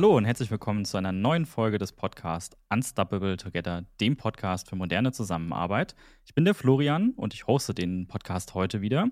[0.00, 4.74] Hallo und herzlich willkommen zu einer neuen Folge des Podcasts Unstoppable Together, dem Podcast für
[4.74, 5.94] moderne Zusammenarbeit.
[6.24, 9.08] Ich bin der Florian und ich hoste den Podcast heute wieder.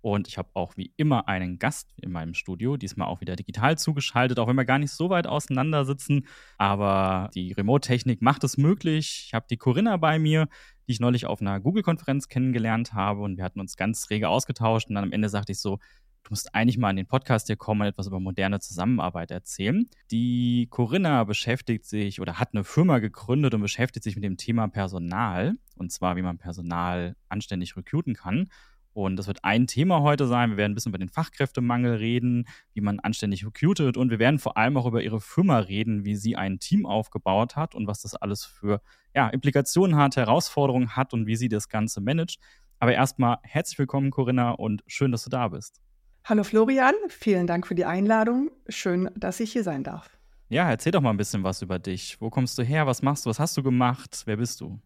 [0.00, 3.78] Und ich habe auch wie immer einen Gast in meinem Studio, diesmal auch wieder digital
[3.78, 6.26] zugeschaltet, auch wenn wir gar nicht so weit auseinander sitzen.
[6.58, 9.26] Aber die Remote-Technik macht es möglich.
[9.28, 10.48] Ich habe die Corinna bei mir,
[10.88, 14.88] die ich neulich auf einer Google-Konferenz kennengelernt habe und wir hatten uns ganz rege ausgetauscht.
[14.88, 15.78] Und dann am Ende sagte ich so,
[16.24, 19.88] du musst eigentlich mal in den Podcast hier kommen und etwas über moderne Zusammenarbeit erzählen.
[20.10, 24.68] Die Corinna beschäftigt sich oder hat eine Firma gegründet und beschäftigt sich mit dem Thema
[24.68, 25.54] Personal.
[25.76, 28.48] Und zwar, wie man Personal anständig recruiten kann.
[28.94, 30.50] Und das wird ein Thema heute sein.
[30.50, 34.38] Wir werden ein bisschen über den Fachkräftemangel reden, wie man anständig recruitet und wir werden
[34.38, 38.02] vor allem auch über ihre Firma reden, wie sie ein Team aufgebaut hat und was
[38.02, 38.82] das alles für
[39.14, 42.38] ja, Implikationen hat, Herausforderungen hat und wie sie das Ganze managt.
[42.78, 45.80] Aber erstmal herzlich willkommen, Corinna, und schön, dass du da bist.
[46.24, 48.52] Hallo Florian, vielen Dank für die Einladung.
[48.68, 50.08] Schön, dass ich hier sein darf.
[50.48, 52.20] Ja, erzähl doch mal ein bisschen was über dich.
[52.20, 52.86] Wo kommst du her?
[52.86, 53.30] Was machst du?
[53.30, 54.22] Was hast du gemacht?
[54.26, 54.78] Wer bist du?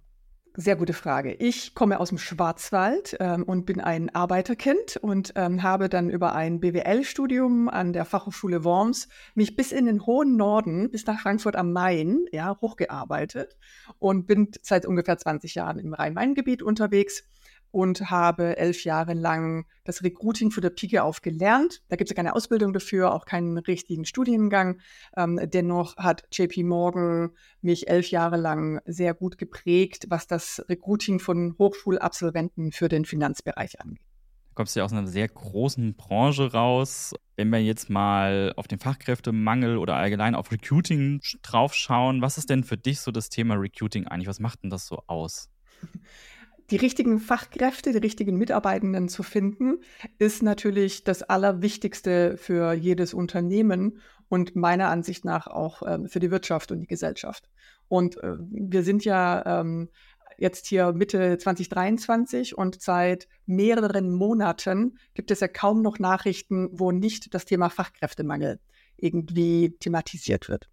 [0.55, 1.35] Sehr gute Frage.
[1.35, 6.35] Ich komme aus dem Schwarzwald ähm, und bin ein Arbeiterkind und ähm, habe dann über
[6.35, 11.57] ein BWL-Studium an der Fachhochschule Worms mich bis in den hohen Norden, bis nach Frankfurt
[11.57, 13.59] am Main, ja, hochgearbeitet
[13.99, 17.25] und bin seit ungefähr 20 Jahren im Rhein-Main-Gebiet unterwegs
[17.71, 21.83] und habe elf Jahre lang das Recruiting für der Pike auf gelernt.
[21.89, 24.81] Da gibt es ja keine Ausbildung dafür, auch keinen richtigen Studiengang.
[25.17, 31.19] Ähm, dennoch hat JP Morgan mich elf Jahre lang sehr gut geprägt, was das Recruiting
[31.19, 34.03] von Hochschulabsolventen für den Finanzbereich angeht.
[34.49, 37.13] Du kommst ja aus einer sehr großen Branche raus.
[37.37, 42.65] Wenn wir jetzt mal auf den Fachkräftemangel oder allgemein auf Recruiting draufschauen, was ist denn
[42.65, 44.29] für dich so das Thema Recruiting eigentlich?
[44.29, 45.51] Was macht denn das so aus?
[46.71, 49.79] die richtigen Fachkräfte, die richtigen Mitarbeitenden zu finden,
[50.19, 56.31] ist natürlich das Allerwichtigste für jedes Unternehmen und meiner Ansicht nach auch ähm, für die
[56.31, 57.49] Wirtschaft und die Gesellschaft.
[57.89, 59.89] Und äh, wir sind ja ähm,
[60.39, 66.91] jetzt hier Mitte 2023 und seit mehreren Monaten gibt es ja kaum noch Nachrichten, wo
[66.91, 68.61] nicht das Thema Fachkräftemangel
[68.97, 70.69] irgendwie thematisiert wird.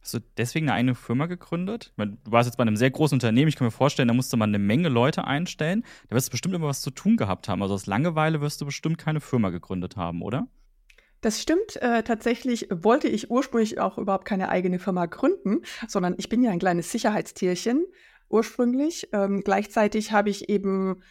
[0.00, 1.92] Hast du deswegen eine eigene Firma gegründet?
[1.96, 3.48] Du warst jetzt bei einem sehr großen Unternehmen.
[3.48, 5.84] Ich kann mir vorstellen, da musste man eine Menge Leute einstellen.
[6.08, 7.62] Da wirst du bestimmt immer was zu tun gehabt haben.
[7.62, 10.48] Also aus Langeweile wirst du bestimmt keine Firma gegründet haben, oder?
[11.20, 11.76] Das stimmt.
[11.76, 16.50] Äh, tatsächlich wollte ich ursprünglich auch überhaupt keine eigene Firma gründen, sondern ich bin ja
[16.50, 17.84] ein kleines Sicherheitstierchen
[18.30, 19.08] ursprünglich.
[19.12, 21.02] Ähm, gleichzeitig habe ich eben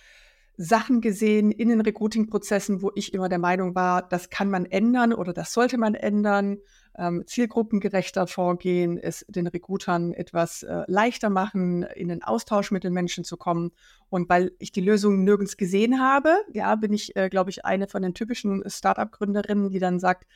[0.61, 5.13] Sachen gesehen in den Recruiting-Prozessen, wo ich immer der Meinung war, das kann man ändern
[5.13, 6.57] oder das sollte man ändern
[6.97, 12.91] ähm, zielgruppengerechter vorgehen, es den Recruitern etwas äh, leichter machen, in den Austausch mit den
[12.91, 13.71] Menschen zu kommen.
[14.09, 17.87] Und weil ich die Lösung nirgends gesehen habe, ja, bin ich, äh, glaube ich, eine
[17.87, 20.27] von den typischen Startup-Gründerinnen, die dann sagt,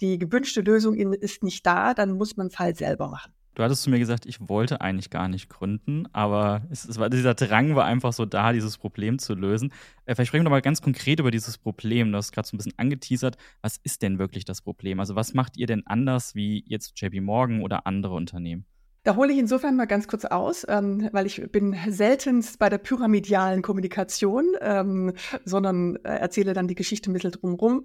[0.00, 3.32] die gewünschte Lösung ist nicht da, dann muss man es halt selber machen.
[3.54, 7.10] Du hattest zu mir gesagt, ich wollte eigentlich gar nicht gründen, aber es, es war,
[7.10, 9.72] dieser Drang war einfach so da, dieses Problem zu lösen.
[10.06, 12.12] Äh, vielleicht sprechen wir mal ganz konkret über dieses Problem.
[12.12, 13.36] Du hast gerade so ein bisschen angeteasert.
[13.60, 15.00] Was ist denn wirklich das Problem?
[15.00, 18.64] Also was macht ihr denn anders wie jetzt JP Morgan oder andere Unternehmen?
[19.04, 22.78] Da hole ich insofern mal ganz kurz aus, ähm, weil ich bin seltenst bei der
[22.78, 25.12] pyramidalen Kommunikation, ähm,
[25.44, 27.84] sondern äh, erzähle dann die Geschichte ein bisschen drumherum.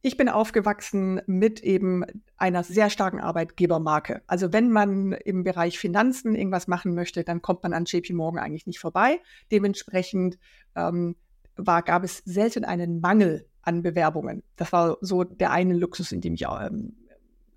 [0.00, 2.04] Ich bin aufgewachsen mit eben
[2.36, 4.22] einer sehr starken Arbeitgebermarke.
[4.28, 8.42] Also wenn man im Bereich Finanzen irgendwas machen möchte, dann kommt man an JP Morgan
[8.42, 9.20] eigentlich nicht vorbei.
[9.50, 10.38] Dementsprechend
[10.76, 11.16] ähm,
[11.56, 14.44] war, gab es selten einen Mangel an Bewerbungen.
[14.54, 16.94] Das war so der eine Luxus, in dem ich ähm,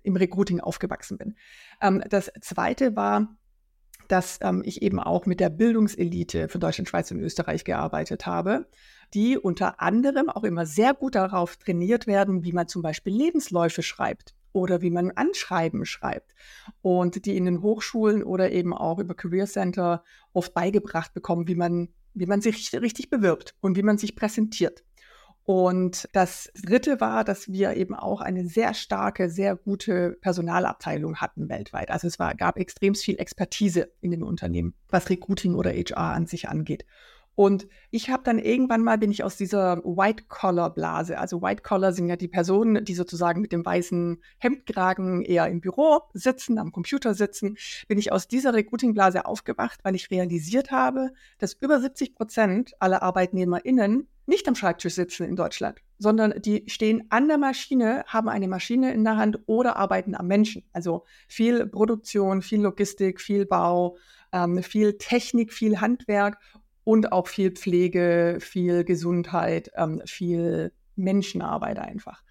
[0.02, 1.36] im Recruiting aufgewachsen bin.
[1.80, 3.36] Ähm, das zweite war,
[4.08, 8.66] dass ähm, ich eben auch mit der Bildungselite von Deutschland, Schweiz und Österreich gearbeitet habe
[9.14, 13.82] die unter anderem auch immer sehr gut darauf trainiert werden, wie man zum Beispiel Lebensläufe
[13.82, 16.34] schreibt oder wie man Anschreiben schreibt
[16.82, 21.54] und die in den Hochschulen oder eben auch über Career Center oft beigebracht bekommen, wie
[21.54, 24.84] man, wie man sich richtig bewirbt und wie man sich präsentiert.
[25.44, 31.48] Und das Dritte war, dass wir eben auch eine sehr starke, sehr gute Personalabteilung hatten
[31.48, 31.90] weltweit.
[31.90, 36.26] Also es war, gab extrem viel Expertise in den Unternehmen, was Recruiting oder HR an
[36.26, 36.84] sich angeht.
[37.34, 42.16] Und ich habe dann irgendwann mal bin ich aus dieser White-Collar-Blase, also White-Collar sind ja
[42.16, 47.56] die Personen, die sozusagen mit dem weißen Hemdkragen eher im Büro sitzen, am Computer sitzen,
[47.88, 53.02] bin ich aus dieser Recruiting-Blase aufgewacht, weil ich realisiert habe, dass über 70 Prozent aller
[53.02, 58.46] ArbeitnehmerInnen nicht am Schreibtisch sitzen in Deutschland, sondern die stehen an der Maschine, haben eine
[58.46, 60.64] Maschine in der Hand oder arbeiten am Menschen.
[60.72, 63.96] Also viel Produktion, viel Logistik, viel Bau,
[64.32, 66.38] ähm, viel Technik, viel Handwerk
[66.84, 72.22] und auch viel Pflege, viel Gesundheit, ähm, viel Menschenarbeit einfach.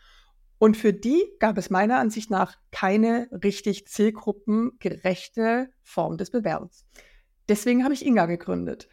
[0.57, 6.85] Und für die gab es meiner Ansicht nach keine richtig zielgruppengerechte Form des Bewerbens.
[7.49, 8.87] Deswegen habe ich Inga gegründet,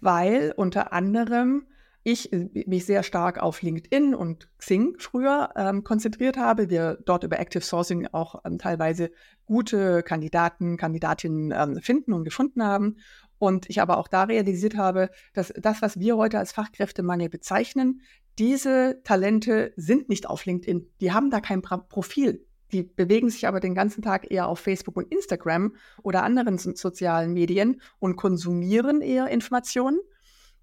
[0.00, 1.66] weil unter anderem
[2.02, 7.24] ich äh, mich sehr stark auf LinkedIn und Xing früher ähm, konzentriert habe, wir dort
[7.24, 9.10] über Active Sourcing auch ähm, teilweise
[9.46, 12.96] gute Kandidaten, Kandidatinnen ähm, finden und gefunden haben.
[13.38, 18.02] Und ich aber auch da realisiert habe, dass das, was wir heute als Fachkräftemangel bezeichnen,
[18.38, 20.90] diese Talente sind nicht auf LinkedIn.
[21.00, 22.44] Die haben da kein Profil.
[22.72, 27.32] Die bewegen sich aber den ganzen Tag eher auf Facebook und Instagram oder anderen sozialen
[27.32, 30.00] Medien und konsumieren eher Informationen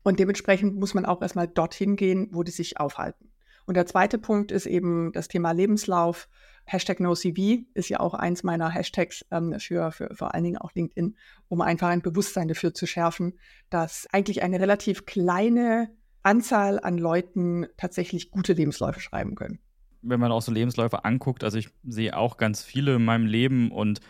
[0.05, 3.31] und dementsprechend muss man auch erstmal dorthin gehen, wo die sich aufhalten.
[3.65, 6.29] Und der zweite Punkt ist eben das Thema Lebenslauf.
[6.65, 10.73] Hashtag NoCV ist ja auch eins meiner Hashtags ähm, für, für vor allen Dingen auch
[10.73, 11.15] LinkedIn,
[11.47, 13.33] um einfach ein Bewusstsein dafür zu schärfen,
[13.69, 15.89] dass eigentlich eine relativ kleine
[16.23, 19.59] Anzahl an Leuten tatsächlich gute Lebensläufe schreiben können.
[20.01, 23.71] Wenn man auch so Lebensläufe anguckt, also ich sehe auch ganz viele in meinem Leben
[23.71, 24.01] und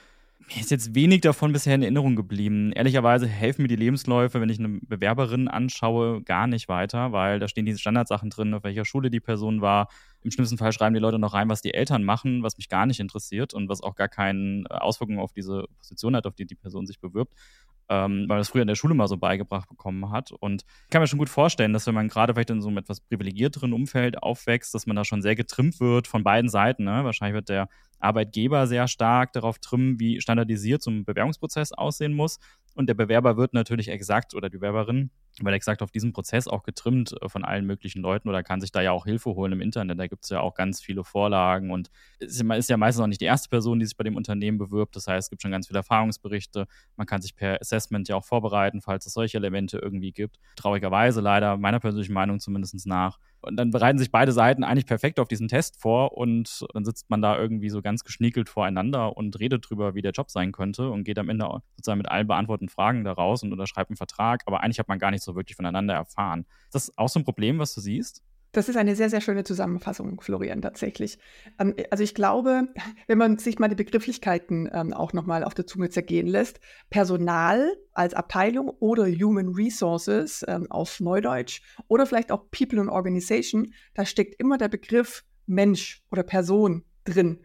[0.47, 2.71] mir ist jetzt wenig davon bisher in Erinnerung geblieben.
[2.71, 7.47] Ehrlicherweise helfen mir die Lebensläufe, wenn ich eine Bewerberin anschaue, gar nicht weiter, weil da
[7.47, 9.87] stehen diese Standardsachen drin, auf welcher Schule die Person war.
[10.21, 12.85] Im schlimmsten Fall schreiben die Leute noch rein, was die Eltern machen, was mich gar
[12.85, 16.55] nicht interessiert und was auch gar keine Auswirkungen auf diese Position hat, auf die die
[16.55, 17.33] Person sich bewirbt
[17.89, 20.31] ähm, weil man das früher in der Schule mal so beigebracht bekommen hat.
[20.31, 22.77] Und ich kann mir schon gut vorstellen, dass wenn man gerade vielleicht in so einem
[22.77, 26.85] etwas privilegierteren Umfeld aufwächst, dass man da schon sehr getrimmt wird von beiden Seiten.
[26.85, 27.03] Ne?
[27.03, 32.39] Wahrscheinlich wird der Arbeitgeber sehr stark darauf trimmen, wie standardisiert so ein Bewerbungsprozess aussehen muss.
[32.73, 35.11] Und der Bewerber wird natürlich exakt oder die Bewerberin
[35.41, 38.71] weil exakt auf diesen Prozess auch getrimmt äh, von allen möglichen Leuten oder kann sich
[38.71, 39.99] da ja auch Hilfe holen im Internet.
[39.99, 41.89] Da gibt es ja auch ganz viele Vorlagen und
[42.19, 44.95] es ist ja meistens auch nicht die erste Person, die sich bei dem Unternehmen bewirbt.
[44.95, 46.67] Das heißt, es gibt schon ganz viele Erfahrungsberichte.
[46.95, 50.39] Man kann sich per Assessment ja auch vorbereiten, falls es solche Elemente irgendwie gibt.
[50.55, 55.19] Traurigerweise leider, meiner persönlichen Meinung zumindest nach, und dann bereiten sich beide Seiten eigentlich perfekt
[55.19, 59.39] auf diesen Test vor und dann sitzt man da irgendwie so ganz geschniekelt voreinander und
[59.39, 61.45] redet drüber, wie der Job sein könnte und geht am Ende
[61.75, 64.41] sozusagen mit allen beantworteten Fragen da raus und unterschreibt einen Vertrag.
[64.47, 66.45] Aber eigentlich hat man gar nichts so wirklich voneinander erfahren.
[66.65, 68.23] Ist das auch so ein Problem, was du siehst?
[68.55, 71.19] Das ist eine sehr, sehr schöne Zusammenfassung, Florian, tatsächlich.
[71.59, 72.69] Ähm, also ich glaube,
[73.07, 77.75] wenn man sich mal die Begrifflichkeiten ähm, auch nochmal auf der Zunge zergehen lässt, Personal
[77.91, 84.05] als Abteilung oder Human Resources ähm, auf Neudeutsch oder vielleicht auch People and Organization, da
[84.05, 87.41] steckt immer der Begriff Mensch oder Person drin.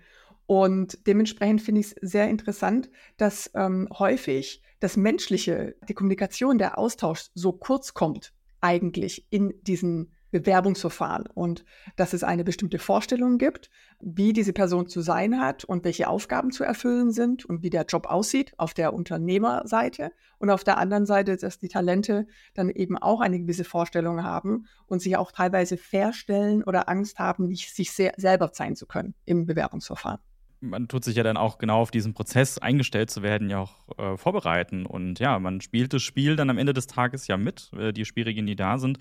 [0.46, 6.78] Und dementsprechend finde ich es sehr interessant, dass ähm, häufig das Menschliche, die Kommunikation, der
[6.78, 11.64] Austausch so kurz kommt eigentlich in diesen Bewerbungsverfahren und
[11.96, 13.68] dass es eine bestimmte Vorstellung gibt,
[14.00, 17.84] wie diese Person zu sein hat und welche Aufgaben zu erfüllen sind und wie der
[17.84, 22.96] Job aussieht auf der Unternehmerseite und auf der anderen Seite, dass die Talente dann eben
[22.96, 27.92] auch eine gewisse Vorstellung haben und sich auch teilweise verstellen oder Angst haben, nicht sich
[27.92, 30.20] sehr, selber sein zu können im Bewerbungsverfahren
[30.60, 33.98] man tut sich ja dann auch genau auf diesen Prozess eingestellt zu werden, ja auch
[33.98, 34.86] äh, vorbereiten.
[34.86, 38.04] Und ja, man spielt das Spiel dann am Ende des Tages ja mit, äh, die
[38.04, 38.98] Schwierigen, die da sind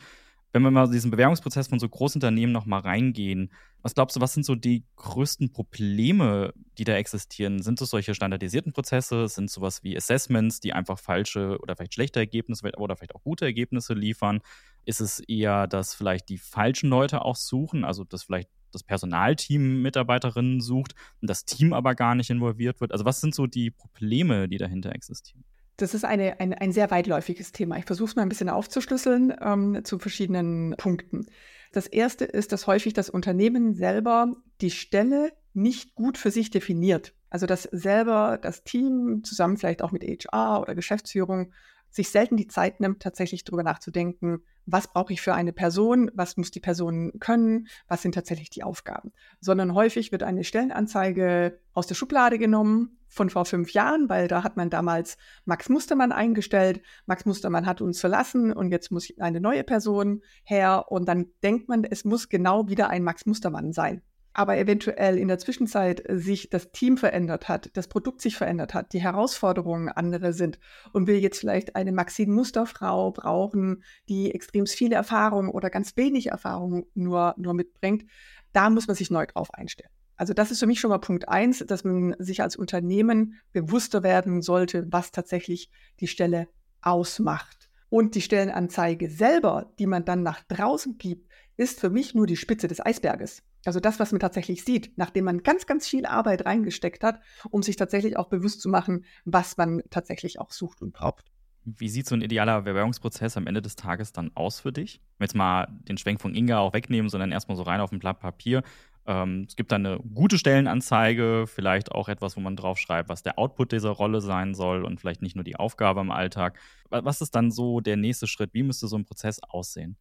[0.52, 3.52] wenn wir mal diesen Bewerbungsprozess von so Großunternehmen noch mal reingehen,
[3.82, 7.62] was glaubst du, was sind so die größten Probleme, die da existieren?
[7.62, 9.28] Sind es solche standardisierten Prozesse?
[9.28, 13.24] Sind es sowas wie Assessments, die einfach falsche oder vielleicht schlechte Ergebnisse oder vielleicht auch
[13.24, 14.42] gute Ergebnisse liefern?
[14.86, 19.82] Ist es eher, dass vielleicht die falschen Leute auch suchen, also dass vielleicht das Personalteam
[19.82, 22.92] Mitarbeiterinnen sucht und das Team aber gar nicht involviert wird?
[22.92, 25.44] Also was sind so die Probleme, die dahinter existieren?
[25.78, 27.78] Das ist eine, ein, ein sehr weitläufiges Thema.
[27.78, 31.28] Ich versuche es mal ein bisschen aufzuschlüsseln ähm, zu verschiedenen Punkten.
[31.72, 37.14] Das erste ist, dass häufig das Unternehmen selber die Stelle nicht gut für sich definiert.
[37.30, 41.54] Also dass selber das Team zusammen vielleicht auch mit HR oder Geschäftsführung
[41.89, 46.38] sich selten die Zeit nimmt, tatsächlich darüber nachzudenken, was brauche ich für eine Person, was
[46.38, 49.12] muss die Person können, was sind tatsächlich die Aufgaben.
[49.39, 54.43] Sondern häufig wird eine Stellenanzeige aus der Schublade genommen von vor fünf Jahren, weil da
[54.43, 56.81] hat man damals Max Mustermann eingestellt.
[57.08, 60.86] Max Mustermann hat uns verlassen und jetzt muss eine neue Person her.
[60.89, 65.27] Und dann denkt man, es muss genau wieder ein Max Mustermann sein aber eventuell in
[65.27, 70.33] der Zwischenzeit sich das Team verändert hat, das Produkt sich verändert hat, die Herausforderungen andere
[70.33, 70.59] sind
[70.93, 76.27] und wir jetzt vielleicht eine Maxine Musterfrau brauchen, die extrem viele Erfahrungen oder ganz wenig
[76.27, 78.05] Erfahrung nur, nur mitbringt,
[78.53, 79.91] da muss man sich neu drauf einstellen.
[80.15, 84.03] Also das ist für mich schon mal Punkt eins, dass man sich als Unternehmen bewusster
[84.03, 85.71] werden sollte, was tatsächlich
[86.01, 86.50] die Stelle
[86.81, 87.69] ausmacht.
[87.89, 92.36] Und die Stellenanzeige selber, die man dann nach draußen gibt, ist für mich nur die
[92.36, 93.43] Spitze des Eisberges.
[93.66, 97.62] Also das, was man tatsächlich sieht, nachdem man ganz, ganz viel Arbeit reingesteckt hat, um
[97.62, 101.25] sich tatsächlich auch bewusst zu machen, was man tatsächlich auch sucht und braucht.
[101.66, 105.01] Wie sieht so ein idealer Bewerbungsprozess am Ende des Tages dann aus für dich?
[105.20, 108.20] Jetzt mal den Schwenk von Inga auch wegnehmen, sondern erstmal so rein auf ein Blatt
[108.20, 108.63] Papier.
[109.06, 113.24] Ähm, es gibt dann eine gute Stellenanzeige, vielleicht auch etwas, wo man drauf schreibt, was
[113.24, 116.60] der Output dieser Rolle sein soll und vielleicht nicht nur die Aufgabe im Alltag.
[116.89, 118.54] Was ist dann so der nächste Schritt?
[118.54, 119.98] Wie müsste so ein Prozess aussehen?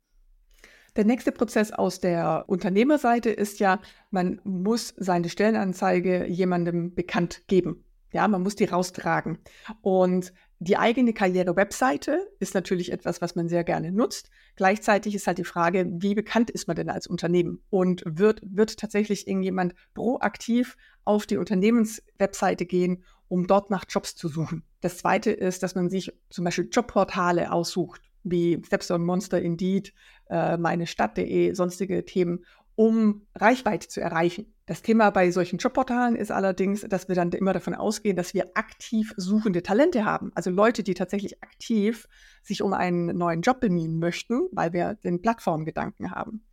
[0.99, 3.79] Der nächste Prozess aus der Unternehmerseite ist ja,
[4.11, 7.85] man muss seine Stellenanzeige jemandem bekannt geben.
[8.11, 9.39] Ja, man muss die raustragen.
[9.81, 14.29] Und die eigene Karriere-Webseite ist natürlich etwas, was man sehr gerne nutzt.
[14.57, 17.63] Gleichzeitig ist halt die Frage, wie bekannt ist man denn als Unternehmen?
[17.71, 24.27] Und wird, wird tatsächlich irgendjemand proaktiv auf die Unternehmenswebseite gehen, um dort nach Jobs zu
[24.27, 24.65] suchen?
[24.81, 29.93] Das zweite ist, dass man sich zum Beispiel Jobportale aussucht, wie Stepstone Monster, Indeed,
[30.29, 32.45] äh, meine Stadt.de, sonstige Themen,
[32.75, 34.55] um Reichweite zu erreichen.
[34.67, 38.51] Das Thema bei solchen Jobportalen ist allerdings, dass wir dann immer davon ausgehen, dass wir
[38.55, 40.31] aktiv suchende Talente haben.
[40.35, 42.07] Also Leute, die tatsächlich aktiv
[42.43, 46.45] sich um einen neuen Job bemühen möchten, weil wir den Plattformgedanken haben.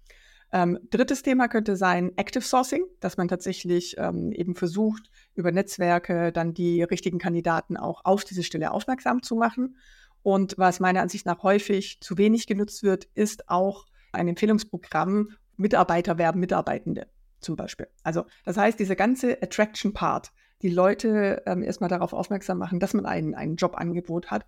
[0.52, 6.32] Ähm, drittes Thema könnte sein Active Sourcing, dass man tatsächlich ähm, eben versucht, über Netzwerke
[6.32, 9.76] dann die richtigen Kandidaten auch auf diese Stelle aufmerksam zu machen.
[10.25, 16.17] Und was meiner Ansicht nach häufig zu wenig genutzt wird, ist auch ein Empfehlungsprogramm, Mitarbeiter
[16.17, 17.05] werben Mitarbeitende
[17.41, 17.86] zum Beispiel.
[18.01, 20.32] Also das heißt, dieser ganze Attraction-Part,
[20.63, 24.48] die Leute ähm, erstmal darauf aufmerksam machen, dass man ein, ein Jobangebot hat,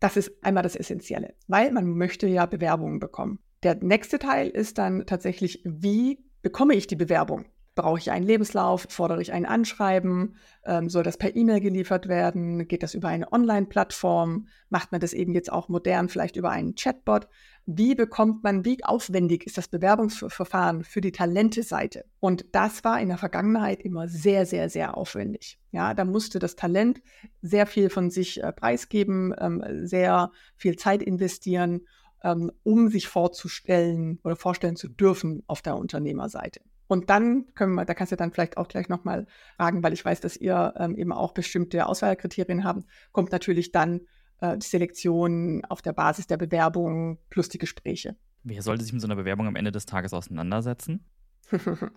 [0.00, 3.38] das ist einmal das Essentielle, weil man möchte ja Bewerbungen bekommen.
[3.64, 7.44] Der nächste Teil ist dann tatsächlich, wie bekomme ich die Bewerbung?
[7.78, 8.88] Brauche ich einen Lebenslauf?
[8.90, 10.34] Fordere ich ein Anschreiben?
[10.64, 12.66] Ähm, soll das per E-Mail geliefert werden?
[12.66, 14.48] Geht das über eine Online-Plattform?
[14.68, 17.28] Macht man das eben jetzt auch modern, vielleicht über einen Chatbot?
[17.66, 22.04] Wie bekommt man, wie aufwendig ist das Bewerbungsverfahren für die Talente-Seite?
[22.18, 25.60] Und das war in der Vergangenheit immer sehr, sehr, sehr aufwendig.
[25.70, 27.00] Ja, da musste das Talent
[27.42, 31.82] sehr viel von sich äh, preisgeben, ähm, sehr viel Zeit investieren,
[32.24, 36.60] ähm, um sich vorzustellen oder vorstellen zu dürfen auf der Unternehmerseite.
[36.88, 39.26] Und dann können wir, da kannst du dann vielleicht auch gleich nochmal
[39.56, 44.00] fragen, weil ich weiß, dass ihr ähm, eben auch bestimmte Auswahlkriterien habt, kommt natürlich dann
[44.40, 48.16] äh, die Selektion auf der Basis der Bewerbung plus die Gespräche.
[48.42, 51.04] Wer sollte sich mit so einer Bewerbung am Ende des Tages auseinandersetzen?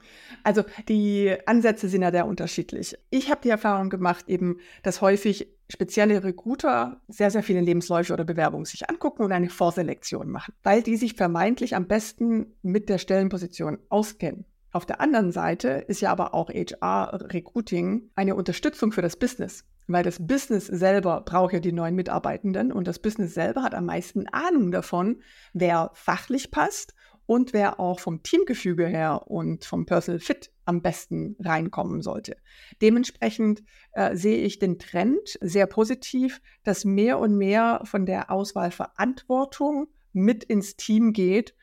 [0.44, 2.98] Also die Ansätze sind ja sehr unterschiedlich.
[3.10, 8.24] Ich habe die Erfahrung gemacht, eben, dass häufig spezielle Recruiter sehr, sehr viele Lebensläufe oder
[8.24, 12.98] Bewerbungen sich angucken und eine Vorselektion machen, weil die sich vermeintlich am besten mit der
[12.98, 14.46] Stellenposition auskennen.
[14.74, 20.04] Auf der anderen Seite ist ja aber auch HR-Recruiting eine Unterstützung für das Business, weil
[20.04, 24.28] das Business selber braucht ja die neuen Mitarbeitenden und das Business selber hat am meisten
[24.30, 30.52] Ahnung davon, wer fachlich passt und wer auch vom Teamgefüge her und vom Personal Fit
[30.64, 32.38] am besten reinkommen sollte.
[32.82, 39.88] Dementsprechend äh, sehe ich den Trend sehr positiv, dass mehr und mehr von der Auswahlverantwortung
[40.14, 41.56] mit ins Team geht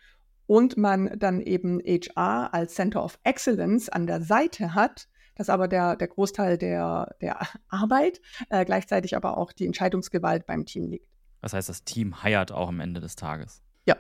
[0.49, 5.69] und man dann eben HR als Center of Excellence an der Seite hat, dass aber
[5.69, 11.07] der, der Großteil der, der Arbeit äh, gleichzeitig aber auch die Entscheidungsgewalt beim Team liegt.
[11.43, 13.63] Das heißt, das Team hired auch am Ende des Tages.
[13.87, 13.97] Ja,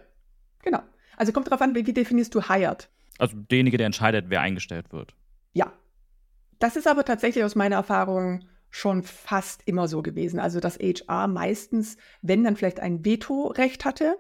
[0.63, 0.81] genau.
[1.19, 2.89] Also kommt darauf an, wie, wie definierst du hired?
[3.19, 5.15] Also derjenige, der entscheidet, wer eingestellt wird.
[5.53, 5.73] Ja.
[6.59, 10.41] Das ist aber tatsächlich aus meiner Erfahrung schon fast immer so gewesen.
[10.41, 14.17] Also dass HR meistens, wenn dann vielleicht ein Vetorecht hatte,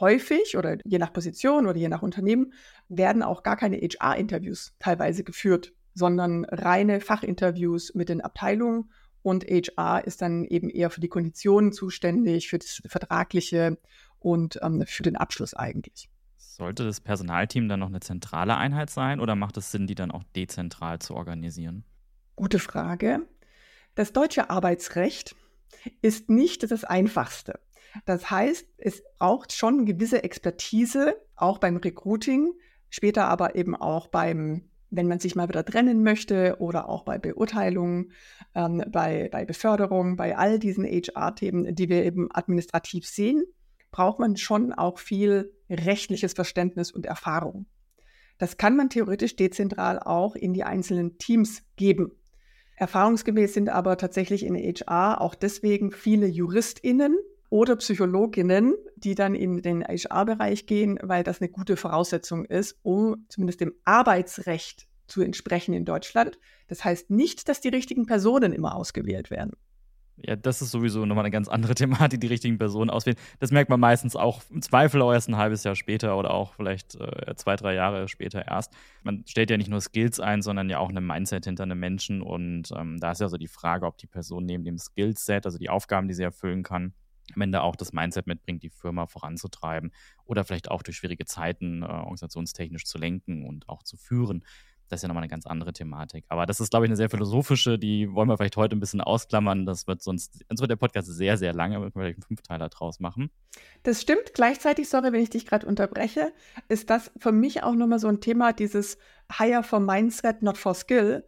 [0.00, 2.52] häufig oder je nach Position oder je nach Unternehmen
[2.88, 8.90] werden auch gar keine HR-Interviews teilweise geführt, sondern reine Fachinterviews mit den Abteilungen
[9.22, 13.78] und HR ist dann eben eher für die Konditionen zuständig, für das Vertragliche
[14.18, 16.08] und ähm, für den Abschluss eigentlich.
[16.36, 20.10] Sollte das Personalteam dann noch eine zentrale Einheit sein oder macht es Sinn, die dann
[20.10, 21.84] auch dezentral zu organisieren?
[22.36, 23.22] Gute Frage.
[23.94, 25.34] Das deutsche Arbeitsrecht
[26.02, 27.60] ist nicht das Einfachste.
[28.04, 32.52] Das heißt, es braucht schon gewisse Expertise, auch beim Recruiting,
[32.90, 37.18] später aber eben auch beim, wenn man sich mal wieder trennen möchte oder auch bei
[37.18, 38.12] Beurteilungen,
[38.54, 43.44] ähm, bei, bei Beförderung, bei all diesen HR-Themen, die wir eben administrativ sehen,
[43.90, 47.66] braucht man schon auch viel rechtliches Verständnis und Erfahrung.
[48.38, 52.12] Das kann man theoretisch dezentral auch in die einzelnen Teams geben.
[52.76, 57.16] Erfahrungsgemäß sind aber tatsächlich in HR auch deswegen viele JuristInnen,
[57.52, 63.26] oder Psychologinnen, die dann in den HR-Bereich gehen, weil das eine gute Voraussetzung ist, um
[63.28, 66.38] zumindest dem Arbeitsrecht zu entsprechen in Deutschland.
[66.68, 69.52] Das heißt nicht, dass die richtigen Personen immer ausgewählt werden.
[70.16, 73.18] Ja, das ist sowieso nochmal eine ganz andere Thematik, die richtigen Personen auswählen.
[73.38, 76.54] Das merkt man meistens auch im Zweifel auch erst ein halbes Jahr später oder auch
[76.54, 78.72] vielleicht äh, zwei, drei Jahre später erst.
[79.02, 82.22] Man stellt ja nicht nur Skills ein, sondern ja auch eine Mindset hinter einem Menschen.
[82.22, 85.58] Und ähm, da ist ja so die Frage, ob die Person neben dem Skillset, also
[85.58, 86.94] die Aufgaben, die sie erfüllen kann,
[87.34, 89.92] am Ende auch das Mindset mitbringt, die Firma voranzutreiben
[90.24, 94.44] oder vielleicht auch durch schwierige Zeiten äh, organisationstechnisch zu lenken und auch zu führen.
[94.88, 96.26] das ist ja nochmal eine ganz andere Thematik.
[96.28, 99.00] Aber das ist, glaube ich, eine sehr philosophische, die wollen wir vielleicht heute ein bisschen
[99.00, 99.64] ausklammern.
[99.64, 103.00] Das wird sonst, sonst wird der Podcast sehr, sehr lange, wir vielleicht einen Fünfteiler draus
[103.00, 103.30] machen.
[103.84, 104.34] Das stimmt.
[104.34, 106.32] Gleichzeitig, sorry, wenn ich dich gerade unterbreche,
[106.68, 108.98] ist das für mich auch nochmal so ein Thema, dieses
[109.38, 111.24] Hire for Mindset, not for Skill,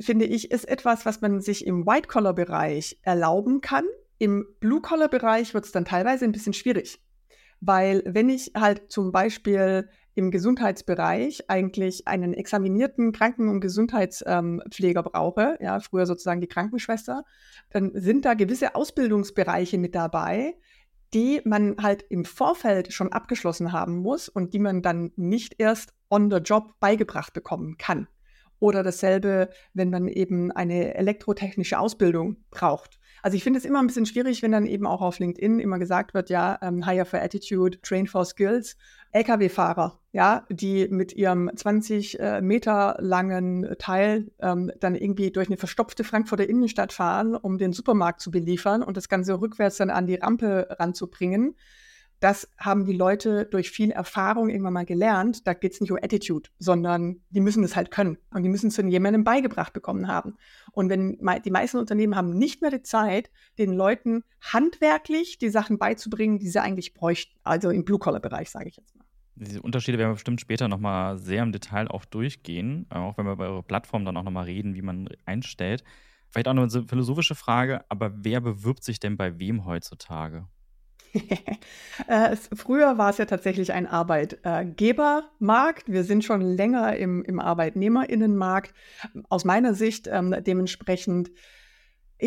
[0.00, 3.84] finde ich, ist etwas, was man sich im White-Collar-Bereich erlauben kann.
[4.18, 7.00] Im Blue-Collar-Bereich wird es dann teilweise ein bisschen schwierig.
[7.60, 15.10] Weil wenn ich halt zum Beispiel im Gesundheitsbereich eigentlich einen examinierten Kranken- und Gesundheitspfleger ähm,
[15.12, 17.24] brauche, ja, früher sozusagen die Krankenschwester,
[17.70, 20.54] dann sind da gewisse Ausbildungsbereiche mit dabei,
[21.14, 25.94] die man halt im Vorfeld schon abgeschlossen haben muss und die man dann nicht erst
[26.10, 28.08] on the job beigebracht bekommen kann.
[28.60, 32.98] Oder dasselbe, wenn man eben eine elektrotechnische Ausbildung braucht.
[33.24, 35.78] Also ich finde es immer ein bisschen schwierig, wenn dann eben auch auf LinkedIn immer
[35.78, 38.76] gesagt wird, ja, ähm, hire for attitude, train for skills.
[39.12, 45.56] Lkw-Fahrer, ja, die mit ihrem 20 äh, Meter langen Teil ähm, dann irgendwie durch eine
[45.56, 50.06] verstopfte Frankfurter Innenstadt fahren, um den Supermarkt zu beliefern und das Ganze rückwärts dann an
[50.06, 51.54] die Rampe ranzubringen
[52.20, 55.46] das haben die Leute durch viel Erfahrung irgendwann mal gelernt.
[55.46, 58.18] Da geht es nicht um Attitude, sondern die müssen es halt können.
[58.30, 60.36] Und die müssen es von jemandem beigebracht bekommen haben.
[60.72, 65.78] Und wenn die meisten Unternehmen haben nicht mehr die Zeit, den Leuten handwerklich die Sachen
[65.78, 67.38] beizubringen, die sie eigentlich bräuchten.
[67.42, 69.04] Also im Blue-Collar-Bereich, sage ich jetzt mal.
[69.36, 73.36] Diese Unterschiede werden wir bestimmt später nochmal sehr im Detail auch durchgehen, auch wenn wir
[73.36, 75.82] bei eurer Plattform dann auch nochmal reden, wie man einstellt.
[76.30, 80.46] Vielleicht auch noch eine philosophische Frage, aber wer bewirbt sich denn bei wem heutzutage?
[82.08, 85.90] äh, früher war es ja tatsächlich ein Arbeitgebermarkt.
[85.90, 88.74] Wir sind schon länger im, im Arbeitnehmerinnenmarkt.
[89.28, 91.30] Aus meiner Sicht ähm, dementsprechend,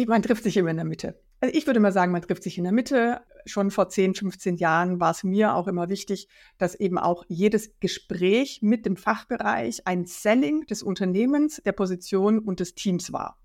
[0.07, 1.19] man trifft sich immer in der Mitte.
[1.39, 3.21] Also ich würde mal sagen, man trifft sich in der Mitte.
[3.45, 6.27] Schon vor 10, 15 Jahren war es mir auch immer wichtig,
[6.57, 12.59] dass eben auch jedes Gespräch mit dem Fachbereich ein Selling des Unternehmens, der Position und
[12.59, 13.39] des Teams war.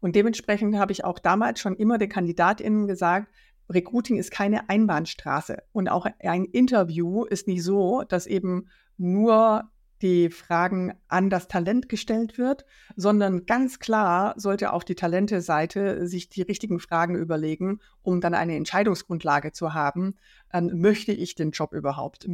[0.00, 3.28] Und dementsprechend habe ich auch damals schon immer den KandidatInnen gesagt,
[3.68, 9.70] Recruiting ist keine Einbahnstraße und auch ein Interview ist nicht so, dass eben nur
[10.02, 16.28] die Fragen an das Talent gestellt wird, sondern ganz klar sollte auch die Talente-Seite sich
[16.28, 20.16] die richtigen Fragen überlegen, um dann eine Entscheidungsgrundlage zu haben.
[20.52, 22.28] Ähm, möchte ich den Job überhaupt?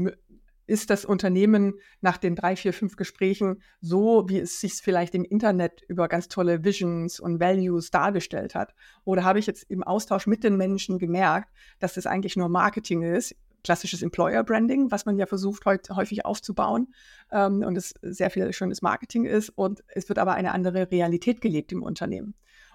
[0.67, 5.25] Ist das Unternehmen nach den drei, vier, fünf Gesprächen so, wie es sich vielleicht im
[5.25, 8.75] Internet über ganz tolle Visions und Values dargestellt hat?
[9.05, 13.03] Oder habe ich jetzt im Austausch mit den Menschen gemerkt, dass das eigentlich nur Marketing
[13.03, 16.93] ist, klassisches Employer Branding, was man ja versucht heute häufig aufzubauen
[17.31, 21.41] ähm, und es sehr viel schönes Marketing ist und es wird aber eine andere Realität
[21.41, 22.35] gelebt im Unternehmen.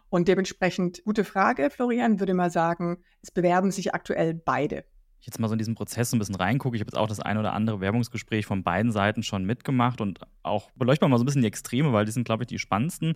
[0.09, 4.85] Und dementsprechend, gute Frage, Florian, würde mal sagen, es bewerben sich aktuell beide
[5.19, 7.19] ich jetzt mal so in diesen Prozess ein bisschen reingucke, ich habe jetzt auch das
[7.19, 11.25] ein oder andere Werbungsgespräch von beiden Seiten schon mitgemacht und auch beleuchten mal so ein
[11.25, 13.13] bisschen die Extreme, weil die sind, glaube ich, die spannendsten.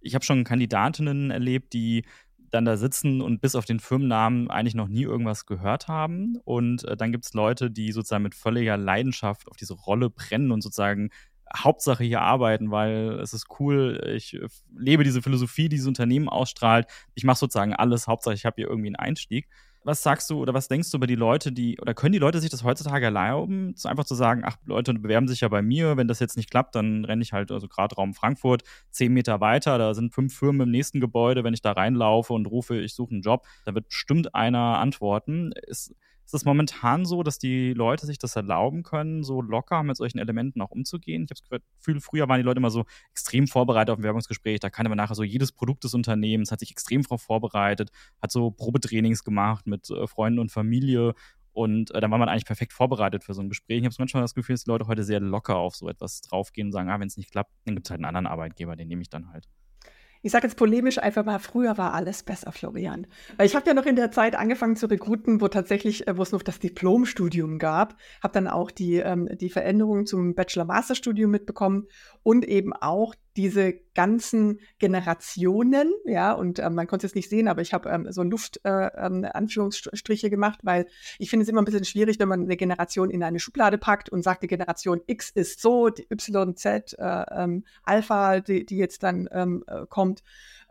[0.00, 2.04] Ich habe schon Kandidatinnen erlebt, die
[2.50, 6.36] dann da sitzen und bis auf den Firmennamen eigentlich noch nie irgendwas gehört haben.
[6.44, 10.52] Und äh, dann gibt es Leute, die sozusagen mit völliger Leidenschaft auf diese Rolle brennen
[10.52, 11.10] und sozusagen
[11.56, 16.28] Hauptsache hier arbeiten, weil es ist cool, ich äh, lebe diese Philosophie, die dieses Unternehmen
[16.28, 16.86] ausstrahlt.
[17.14, 19.48] Ich mache sozusagen alles, Hauptsache ich habe hier irgendwie einen Einstieg
[19.84, 22.40] was sagst du oder was denkst du über die Leute, die, oder können die Leute
[22.40, 26.08] sich das heutzutage erlauben, einfach zu sagen, ach, Leute bewerben sich ja bei mir, wenn
[26.08, 29.78] das jetzt nicht klappt, dann renne ich halt, also gerade Raum Frankfurt, zehn Meter weiter,
[29.78, 33.12] da sind fünf Firmen im nächsten Gebäude, wenn ich da reinlaufe und rufe, ich suche
[33.12, 35.52] einen Job, da wird bestimmt einer antworten.
[35.66, 35.94] Ist,
[36.24, 40.18] ist es momentan so, dass die Leute sich das erlauben können, so locker mit solchen
[40.18, 41.24] Elementen auch umzugehen?
[41.24, 44.60] Ich habe das Gefühl, früher waren die Leute immer so extrem vorbereitet auf ein Werbungsgespräch.
[44.60, 47.90] Da kann man nachher so jedes Produkt des Unternehmens, hat sich extrem darauf vorbereitet,
[48.22, 51.14] hat so Probetrainings gemacht mit äh, Freunden und Familie.
[51.52, 53.78] Und äh, dann war man eigentlich perfekt vorbereitet für so ein Gespräch.
[53.78, 56.68] Ich habe manchmal das Gefühl, dass die Leute heute sehr locker auf so etwas draufgehen
[56.68, 58.88] und sagen, ah, wenn es nicht klappt, dann gibt es halt einen anderen Arbeitgeber, den
[58.88, 59.46] nehme ich dann halt
[60.24, 63.06] ich sage jetzt polemisch einfach mal, früher war alles besser, Florian.
[63.36, 66.22] Weil ich habe ja noch in der Zeit angefangen zu rekruten, wo tatsächlich, äh, wo
[66.22, 71.88] es noch das Diplomstudium gab, habe dann auch die, ähm, die Veränderungen zum Bachelor-Master-Studium mitbekommen
[72.24, 77.62] und eben auch diese ganzen Generationen, ja, und ähm, man konnte es nicht sehen, aber
[77.62, 79.26] ich habe ähm, so Luft äh, ähm,
[80.30, 80.86] gemacht, weil
[81.18, 84.08] ich finde es immer ein bisschen schwierig, wenn man eine Generation in eine Schublade packt
[84.08, 88.78] und sagt, die Generation X ist so, die Y, Z, äh, ähm, Alpha, die, die
[88.78, 90.22] jetzt dann ähm, äh, kommt.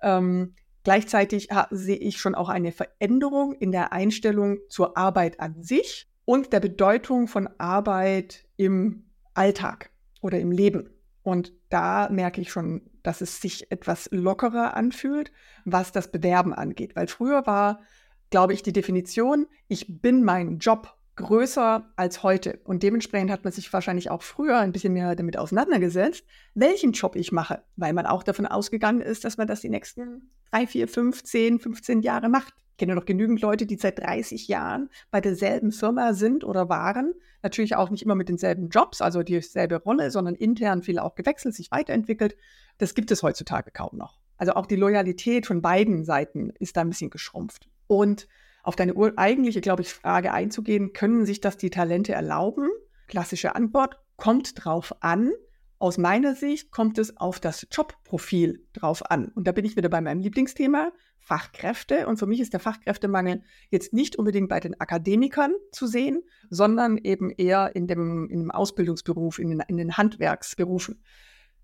[0.02, 6.08] Ähm, gleichzeitig sehe ich schon auch eine Veränderung in der Einstellung zur Arbeit an sich
[6.26, 10.90] und der Bedeutung von Arbeit im Alltag oder im Leben.
[11.24, 15.32] Und da merke ich schon, dass es sich etwas lockerer anfühlt,
[15.66, 16.96] was das Bewerben angeht.
[16.96, 17.82] Weil früher war,
[18.30, 22.60] glaube ich, die Definition, ich bin mein Job größer als heute.
[22.64, 27.16] Und dementsprechend hat man sich wahrscheinlich auch früher ein bisschen mehr damit auseinandergesetzt, welchen Job
[27.16, 30.88] ich mache, weil man auch davon ausgegangen ist, dass man das die nächsten drei, vier,
[30.88, 32.54] fünf, zehn, 15 Jahre macht.
[32.74, 37.14] Ich kenne noch genügend Leute, die seit 30 Jahren bei derselben Firma sind oder waren.
[37.44, 41.54] Natürlich auch nicht immer mit denselben Jobs, also dieselbe Rolle, sondern intern viel auch gewechselt,
[41.54, 42.36] sich weiterentwickelt.
[42.80, 44.20] Das gibt es heutzutage kaum noch.
[44.38, 47.70] Also auch die Loyalität von beiden Seiten ist da ein bisschen geschrumpft.
[47.86, 48.28] Und
[48.64, 52.70] auf deine eigentliche, glaube ich, Frage einzugehen, können sich das die Talente erlauben?
[53.08, 55.32] Klassische Antwort, kommt drauf an.
[55.78, 59.28] Aus meiner Sicht kommt es auf das Jobprofil drauf an.
[59.36, 60.92] Und da bin ich wieder bei meinem Lieblingsthema,
[61.24, 62.08] Fachkräfte.
[62.08, 66.98] Und für mich ist der Fachkräftemangel jetzt nicht unbedingt bei den Akademikern zu sehen, sondern
[66.98, 71.02] eben eher in dem, in dem Ausbildungsberuf, in den, in den Handwerksberufen.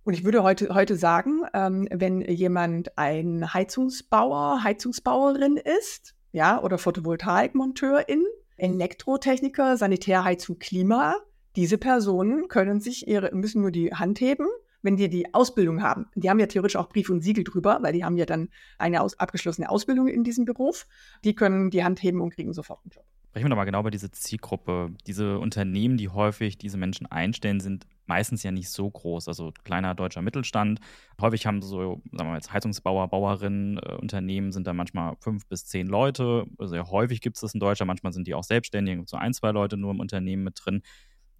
[0.03, 6.77] Und ich würde heute, heute sagen, ähm, wenn jemand ein Heizungsbauer, Heizungsbauerin ist, ja, oder
[6.77, 8.23] Photovoltaikmonteurin,
[8.57, 11.15] Elektrotechniker, Sanitärheizung, Klima.
[11.55, 14.47] Diese Personen können sich ihre, müssen nur die Hand heben,
[14.81, 16.07] wenn die die Ausbildung haben.
[16.15, 19.01] Die haben ja theoretisch auch Brief und Siegel drüber, weil die haben ja dann eine
[19.01, 20.87] aus, abgeschlossene Ausbildung in diesem Beruf.
[21.23, 23.05] Die können die Hand heben und kriegen sofort einen Job.
[23.29, 24.91] Sprechen wir doch mal genau über diese Zielgruppe.
[25.05, 29.27] Diese Unternehmen, die häufig diese Menschen einstellen, sind meistens ja nicht so groß.
[29.27, 30.79] Also kleiner deutscher Mittelstand.
[31.21, 35.65] Häufig haben so, sagen wir mal Heizungsbauer, Bauerinnen, äh, Unternehmen sind da manchmal fünf bis
[35.65, 36.45] zehn Leute.
[36.59, 37.87] Sehr häufig gibt es das in Deutschland.
[37.87, 40.81] Manchmal sind die auch selbstständig, so ein, zwei Leute nur im Unternehmen mit drin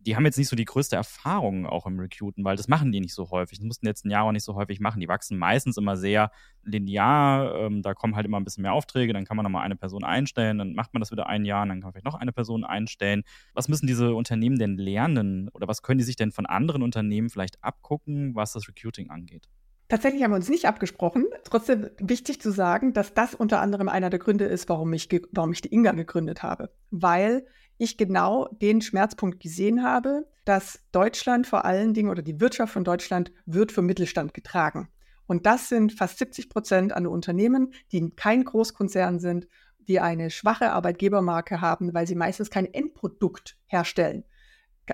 [0.10, 3.00] die haben jetzt nicht so die größte Erfahrung auch im Recruiten, weil das machen die
[3.00, 3.60] nicht so häufig.
[3.60, 5.00] Das mussten jetzt ein Jahr auch nicht so häufig machen.
[5.00, 6.32] Die wachsen meistens immer sehr
[6.63, 7.54] linear.
[7.60, 9.13] Ähm, da kommen halt immer ein bisschen mehr Aufträge.
[9.13, 10.58] Dann kann man nochmal eine Person einstellen.
[10.58, 11.62] Dann macht man das wieder ein Jahr.
[11.62, 13.22] Und dann kann man vielleicht noch eine Person einstellen.
[13.54, 15.48] Was müssen diese Unternehmen denn lernen?
[15.50, 19.48] Oder was können die sich denn von anderen Unternehmen vielleicht abgucken, was das Recruiting angeht?
[19.89, 21.26] Tatsächlich haben wir uns nicht abgesprochen.
[21.43, 25.52] Trotzdem wichtig zu sagen, dass das unter anderem einer der Gründe ist, warum ich, warum
[25.52, 26.72] ich die Inga gegründet habe.
[26.89, 27.45] Weil
[27.80, 32.84] ich genau den Schmerzpunkt gesehen habe, dass Deutschland vor allen Dingen oder die Wirtschaft von
[32.84, 34.89] Deutschland wird vom Mittelstand getragen.
[35.26, 39.48] Und das sind fast 70 Prozent an Unternehmen, die kein Großkonzern sind,
[39.88, 44.24] die eine schwache Arbeitgebermarke haben, weil sie meistens kein Endprodukt herstellen.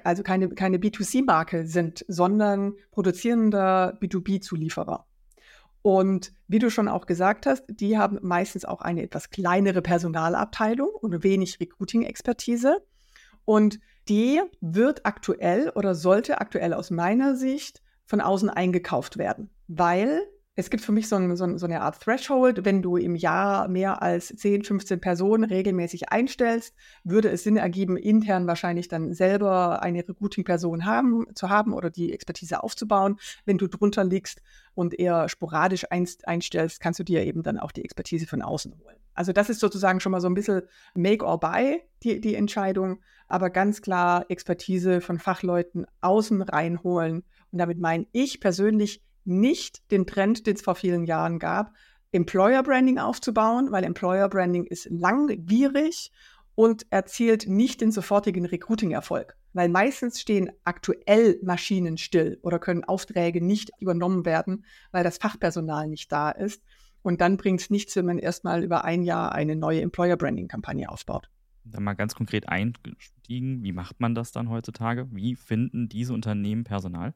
[0.03, 5.05] Also keine, keine B2C-Marke sind, sondern produzierender B2B-Zulieferer.
[5.85, 10.89] Und wie du schon auch gesagt hast, die haben meistens auch eine etwas kleinere Personalabteilung
[10.89, 12.83] und wenig Recruiting-Expertise.
[13.45, 20.23] Und die wird aktuell oder sollte aktuell aus meiner Sicht von außen eingekauft werden, weil
[20.57, 22.63] es gibt für mich so, ein, so, so, eine Art Threshold.
[22.63, 27.97] Wenn du im Jahr mehr als 10, 15 Personen regelmäßig einstellst, würde es Sinn ergeben,
[27.97, 33.17] intern wahrscheinlich dann selber eine Recruiting-Person haben, zu haben oder die Expertise aufzubauen.
[33.43, 34.41] Wenn du drunter liegst
[34.75, 38.95] und eher sporadisch einstellst, kannst du dir eben dann auch die Expertise von außen holen.
[39.13, 40.61] Also das ist sozusagen schon mal so ein bisschen
[40.93, 43.01] Make or Buy, die, die Entscheidung.
[43.27, 47.23] Aber ganz klar Expertise von Fachleuten außen reinholen.
[47.51, 51.73] Und damit meine ich persönlich nicht den Trend, den es vor vielen Jahren gab,
[52.11, 56.11] Employer Branding aufzubauen, weil Employer Branding ist langwierig
[56.55, 59.35] und erzielt nicht den sofortigen Recruiting-Erfolg.
[59.53, 65.87] Weil meistens stehen aktuell Maschinen still oder können Aufträge nicht übernommen werden, weil das Fachpersonal
[65.87, 66.63] nicht da ist.
[67.01, 70.89] Und dann bringt es nichts, wenn man erstmal über ein Jahr eine neue Employer Branding-Kampagne
[70.89, 71.29] aufbaut.
[71.65, 75.07] Dann mal ganz konkret eingestiegen, wie macht man das dann heutzutage?
[75.11, 77.13] Wie finden diese Unternehmen Personal?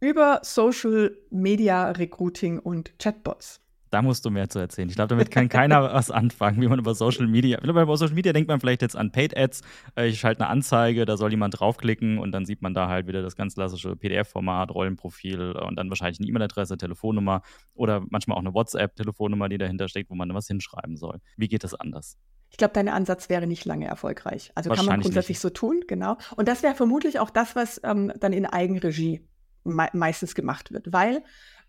[0.00, 3.60] Über Social Media Recruiting und Chatbots.
[3.90, 4.88] Da musst du mehr zu erzählen.
[4.88, 7.58] Ich glaube, damit kann keiner was anfangen, wie man über Social Media.
[7.62, 9.62] Über Social Media denkt man vielleicht jetzt an Paid Ads.
[9.96, 13.06] Äh, ich schalte eine Anzeige, da soll jemand draufklicken und dann sieht man da halt
[13.06, 17.42] wieder das ganz klassische PDF-Format, Rollenprofil und dann wahrscheinlich eine E-Mail-Adresse, Telefonnummer
[17.74, 21.18] oder manchmal auch eine WhatsApp-Telefonnummer, die dahinter steckt, wo man was hinschreiben soll.
[21.36, 22.18] Wie geht das anders?
[22.50, 24.52] Ich glaube, dein Ansatz wäre nicht lange erfolgreich.
[24.54, 25.40] Also kann man grundsätzlich nicht.
[25.40, 26.16] so tun, genau.
[26.36, 29.22] Und das wäre vermutlich auch das, was ähm, dann in Eigenregie
[29.64, 30.92] me meistens gemacht wird.
[30.92, 31.22] Weil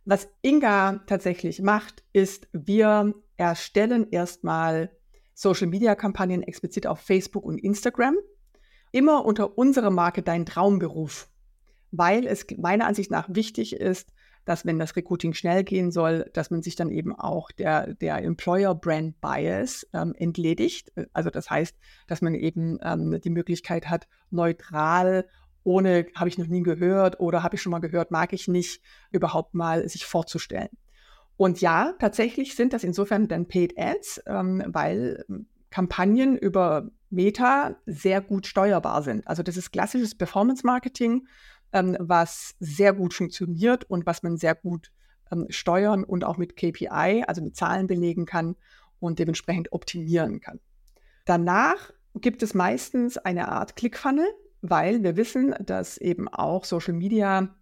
[0.06, 4.92] was Inga tatsächlich macht, ist, wir erstellen erstmal
[5.34, 8.18] Social-Media-Kampagnen explizit auf Facebook und Instagram,
[8.92, 11.30] immer unter unserer Marke Dein Traumberuf,
[11.92, 14.12] weil es meiner Ansicht nach wichtig ist,
[14.46, 18.18] dass wenn das Recruiting schnell gehen soll, dass man sich dann eben auch der, der
[18.24, 20.92] Employer Brand Bias ähm, entledigt.
[21.14, 25.28] Also das heißt, dass man eben ähm, die Möglichkeit hat, neutral
[25.70, 28.82] ohne habe ich noch nie gehört oder habe ich schon mal gehört, mag ich nicht,
[29.12, 30.70] überhaupt mal sich vorzustellen.
[31.38, 37.76] Und ja, tatsächlich sind das insofern dann Paid Ads, ähm, weil ähm, Kampagnen über Meta
[37.86, 39.28] sehr gut steuerbar sind.
[39.28, 41.28] Also das ist klassisches Performance Marketing,
[41.72, 44.92] ähm, was sehr gut funktioniert und was man sehr gut
[45.32, 48.56] ähm, steuern und auch mit KPI, also mit Zahlen belegen kann
[49.00, 50.60] und dementsprechend optimieren kann.
[51.26, 54.28] Danach gibt es meistens eine Art Clickfunnel,
[54.62, 57.56] weil wir wissen, dass eben auch Social Media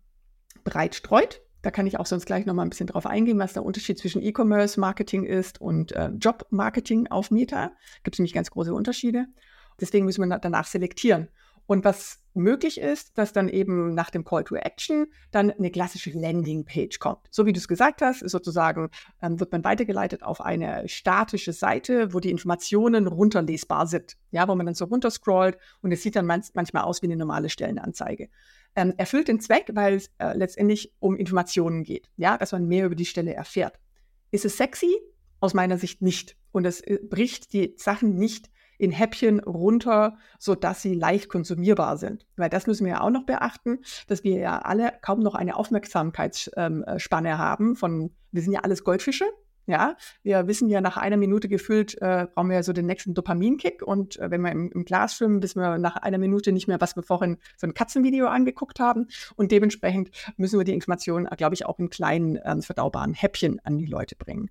[0.63, 1.41] breit streut.
[1.61, 3.97] Da kann ich auch sonst gleich noch mal ein bisschen drauf eingehen, was der Unterschied
[3.97, 7.71] zwischen E-Commerce-Marketing ist und äh, Job-Marketing auf Meta.
[8.03, 9.25] Gibt es nämlich ganz große Unterschiede.
[9.79, 11.29] Deswegen müssen wir danach selektieren.
[11.65, 16.11] Und was möglich ist, dass dann eben nach dem Call to Action dann eine klassische
[16.11, 17.27] Landingpage kommt.
[17.31, 18.89] So wie du es gesagt hast, sozusagen
[19.21, 24.17] ähm, wird man weitergeleitet auf eine statische Seite, wo die Informationen runterlesbar sind.
[24.31, 27.15] Ja, wo man dann so runterscrollt und es sieht dann man manchmal aus wie eine
[27.15, 28.29] normale Stellenanzeige.
[28.75, 32.09] Ähm, erfüllt den Zweck, weil es äh, letztendlich um Informationen geht.
[32.15, 33.79] Ja, dass man mehr über die Stelle erfährt.
[34.31, 34.95] Ist es sexy?
[35.39, 36.35] Aus meiner Sicht nicht.
[36.51, 42.25] Und es äh, bricht die Sachen nicht in Häppchen runter, sodass sie leicht konsumierbar sind.
[42.35, 45.55] Weil das müssen wir ja auch noch beachten, dass wir ja alle kaum noch eine
[45.55, 49.25] Aufmerksamkeitsspanne ähm, haben von, wir sind ja alles Goldfische,
[49.67, 53.13] ja, wir wissen ja nach einer Minute gefüllt, äh, brauchen wir ja so den nächsten
[53.13, 53.83] Dopaminkick.
[53.85, 56.79] Und äh, wenn wir im, im, Glas schwimmen, wissen wir nach einer Minute nicht mehr,
[56.79, 59.07] was wir vorhin so ein Katzenvideo angeguckt haben.
[59.35, 63.77] Und dementsprechend müssen wir die Informationen, glaube ich, auch in kleinen, äh, verdaubaren Häppchen an
[63.77, 64.49] die Leute bringen.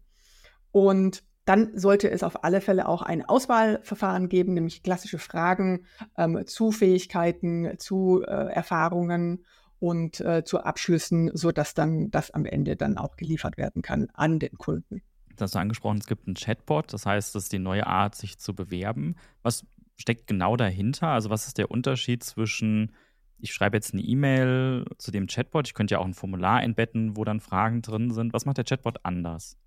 [0.70, 5.87] Und dann sollte es auf alle Fälle auch ein Auswahlverfahren geben, nämlich klassische Fragen
[6.18, 9.44] ähm, zu Fähigkeiten, zu äh, Erfahrungen
[9.78, 14.40] und äh, zu Abschlüssen, sodass dann das am Ende dann auch geliefert werden kann an
[14.40, 15.02] den Kunden.
[15.37, 18.16] Das hast du angesprochen, es gibt einen Chatbot, das heißt, das ist die neue Art,
[18.16, 19.14] sich zu bewerben.
[19.42, 19.64] Was
[19.96, 21.09] steckt genau dahinter?
[21.09, 22.92] Also was ist der Unterschied zwischen,
[23.38, 27.16] ich schreibe jetzt eine E-Mail zu dem Chatbot, ich könnte ja auch ein Formular einbetten,
[27.16, 28.32] wo dann Fragen drin sind.
[28.32, 29.59] Was macht der Chatbot anders?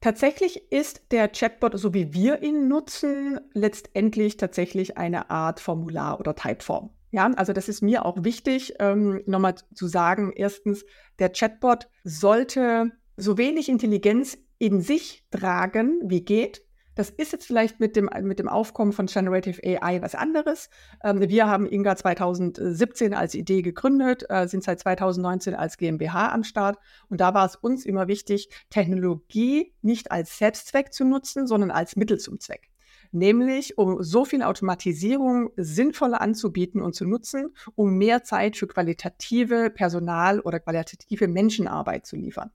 [0.00, 6.36] Tatsächlich ist der Chatbot, so wie wir ihn nutzen, letztendlich tatsächlich eine Art Formular oder
[6.36, 6.90] Typeform.
[7.10, 10.32] Ja, also das ist mir auch wichtig, ähm, nochmal zu sagen.
[10.34, 10.84] Erstens,
[11.18, 16.67] der Chatbot sollte so wenig Intelligenz in sich tragen, wie geht.
[16.98, 20.68] Das ist jetzt vielleicht mit dem, mit dem Aufkommen von Generative AI was anderes.
[21.04, 26.42] Ähm, wir haben Inga 2017 als Idee gegründet, äh, sind seit 2019 als GmbH am
[26.42, 26.76] Start.
[27.08, 31.94] Und da war es uns immer wichtig, Technologie nicht als Selbstzweck zu nutzen, sondern als
[31.94, 32.68] Mittel zum Zweck
[33.10, 39.70] nämlich um so viel Automatisierung sinnvoller anzubieten und zu nutzen, um mehr Zeit für qualitative
[39.70, 42.50] Personal- oder qualitative Menschenarbeit zu liefern.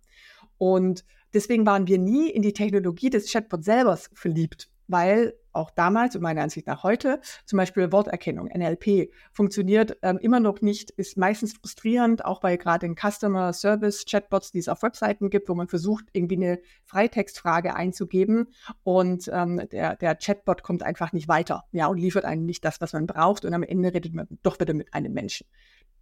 [0.60, 6.15] Und Deswegen waren wir nie in die Technologie des Chatbots selber verliebt, weil auch damals
[6.15, 11.17] und meiner Ansicht nach heute zum Beispiel Worterkennung, NLP, funktioniert ähm, immer noch nicht, ist
[11.17, 15.56] meistens frustrierend, auch bei gerade den Customer Service Chatbots, die es auf Webseiten gibt, wo
[15.56, 18.48] man versucht, irgendwie eine Freitextfrage einzugeben
[18.84, 22.82] und ähm, der, der Chatbot kommt einfach nicht weiter, ja, und liefert einem nicht das,
[22.82, 25.48] was man braucht und am Ende redet man doch wieder mit einem Menschen.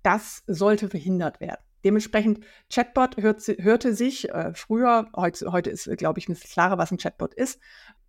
[0.04, 1.62] Das sollte verhindert werden.
[1.84, 6.98] Dementsprechend, Chatbot hört, hörte sich äh, früher, heute, heute ist, glaube ich, klarer, was ein
[6.98, 7.60] Chatbot ist,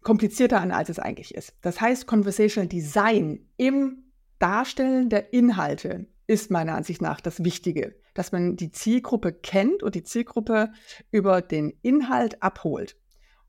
[0.03, 1.55] komplizierter an, als es eigentlich ist.
[1.63, 4.05] Das heißt, Conversational Design im
[4.39, 9.95] Darstellen der Inhalte ist meiner Ansicht nach das Wichtige, dass man die Zielgruppe kennt und
[9.95, 10.73] die Zielgruppe
[11.11, 12.97] über den Inhalt abholt.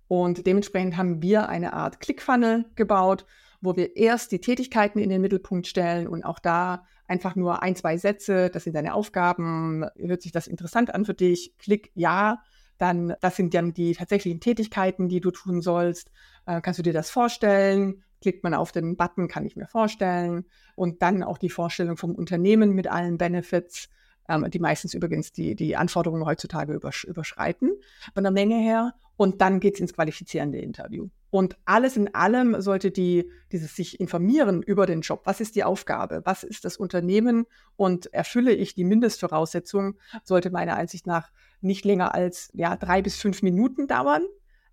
[0.08, 3.26] Und dementsprechend haben wir eine Art Clickfunnel gebaut,
[3.63, 7.76] wo wir erst die Tätigkeiten in den Mittelpunkt stellen und auch da einfach nur ein,
[7.76, 12.41] zwei Sätze, das sind deine Aufgaben, hört sich das interessant an für dich, klick ja,
[12.78, 16.12] dann das sind dann die tatsächlichen Tätigkeiten, die du tun sollst.
[16.45, 18.04] Äh, kannst du dir das vorstellen?
[18.19, 20.45] Klickt man auf den Button, kann ich mir vorstellen.
[20.76, 23.88] Und dann auch die Vorstellung vom Unternehmen mit allen Benefits,
[24.28, 27.71] ähm, die meistens übrigens die, die Anforderungen heutzutage übersch überschreiten
[28.13, 28.93] von der Menge her.
[29.15, 31.08] Und dann geht es ins qualifizierende Interview.
[31.34, 35.22] Und alles in allem sollte die, dieses sich informieren über den Job.
[35.24, 36.22] Was ist die Aufgabe?
[36.26, 37.48] Was ist das Unternehmen?
[37.76, 39.96] Und erfülle ich die Mindestvoraussetzungen?
[40.24, 44.22] Sollte meiner Ansicht nach nicht länger als ja, drei bis fünf Minuten dauern.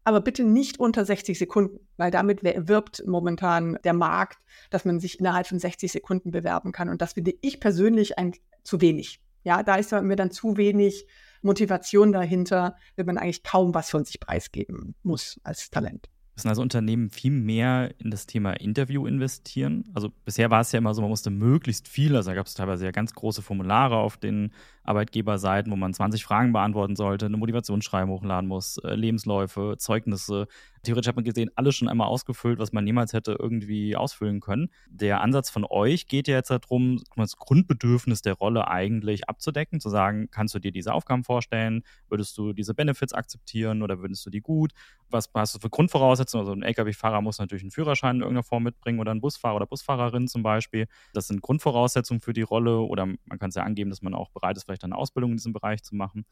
[0.04, 5.18] Aber bitte nicht unter 60 Sekunden, weil damit wirbt momentan der Markt, dass man sich
[5.18, 6.90] innerhalb von 60 Sekunden bewerben kann.
[6.90, 9.22] Und das finde ich persönlich ein, zu wenig.
[9.44, 11.06] Ja, da ist mir dann zu wenig
[11.40, 16.09] Motivation dahinter, wenn man eigentlich kaum was von sich preisgeben muss als Talent.
[16.34, 19.84] Müssen also Unternehmen viel mehr in das Thema Interview investieren?
[19.94, 22.54] Also bisher war es ja immer so, man musste möglichst viel, also da gab es
[22.54, 24.52] teilweise ja ganz große Formulare auf den
[24.90, 30.48] Arbeitgeberseiten, wo man 20 Fragen beantworten sollte, eine Motivationsschreiben hochladen muss, äh, Lebensläufe, Zeugnisse.
[30.82, 34.70] Theoretisch hat man gesehen, alles schon einmal ausgefüllt, was man niemals hätte irgendwie ausfüllen können.
[34.88, 39.90] Der Ansatz von euch geht ja jetzt darum, das Grundbedürfnis der Rolle eigentlich abzudecken, zu
[39.90, 41.82] sagen, kannst du dir diese Aufgaben vorstellen?
[42.08, 44.72] Würdest du diese Benefits akzeptieren oder würdest du die gut?
[45.10, 46.46] Was hast du für Grundvoraussetzungen?
[46.46, 49.66] Also ein Lkw-Fahrer muss natürlich einen Führerschein in irgendeiner Form mitbringen oder ein Busfahrer oder
[49.66, 50.86] Busfahrerin zum Beispiel.
[51.12, 54.30] Das sind Grundvoraussetzungen für die Rolle oder man kann es ja angeben, dass man auch
[54.30, 56.24] bereit ist, vielleicht eine Ausbildung in diesem Bereich zu machen.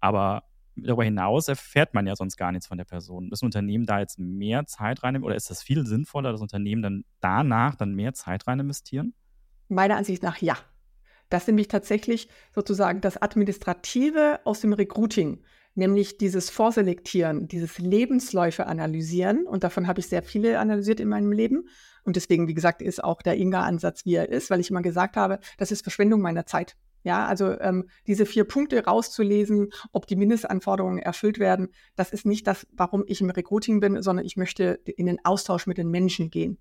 [0.00, 0.44] Aber
[0.76, 3.28] darüber hinaus erfährt man ja sonst gar nichts von der Person.
[3.28, 7.04] Müssen Unternehmen da jetzt mehr Zeit rein oder ist das viel sinnvoller, dass Unternehmen dann
[7.20, 9.14] danach dann mehr Zeit rein investieren?
[9.68, 10.56] Meiner Ansicht nach ja.
[11.28, 15.42] Das ist nämlich tatsächlich sozusagen das Administrative aus dem Recruiting,
[15.74, 19.44] nämlich dieses Vorselektieren, dieses Lebensläufe analysieren.
[19.46, 21.68] Und davon habe ich sehr viele analysiert in meinem Leben.
[22.04, 25.16] Und deswegen, wie gesagt, ist auch der Inga-Ansatz, wie er ist, weil ich immer gesagt
[25.16, 26.76] habe, das ist Verschwendung meiner Zeit.
[27.06, 32.48] Ja, also ähm, diese vier Punkte rauszulesen, ob die Mindestanforderungen erfüllt werden, das ist nicht
[32.48, 36.30] das, warum ich im Recruiting bin, sondern ich möchte in den Austausch mit den Menschen
[36.30, 36.58] gehen.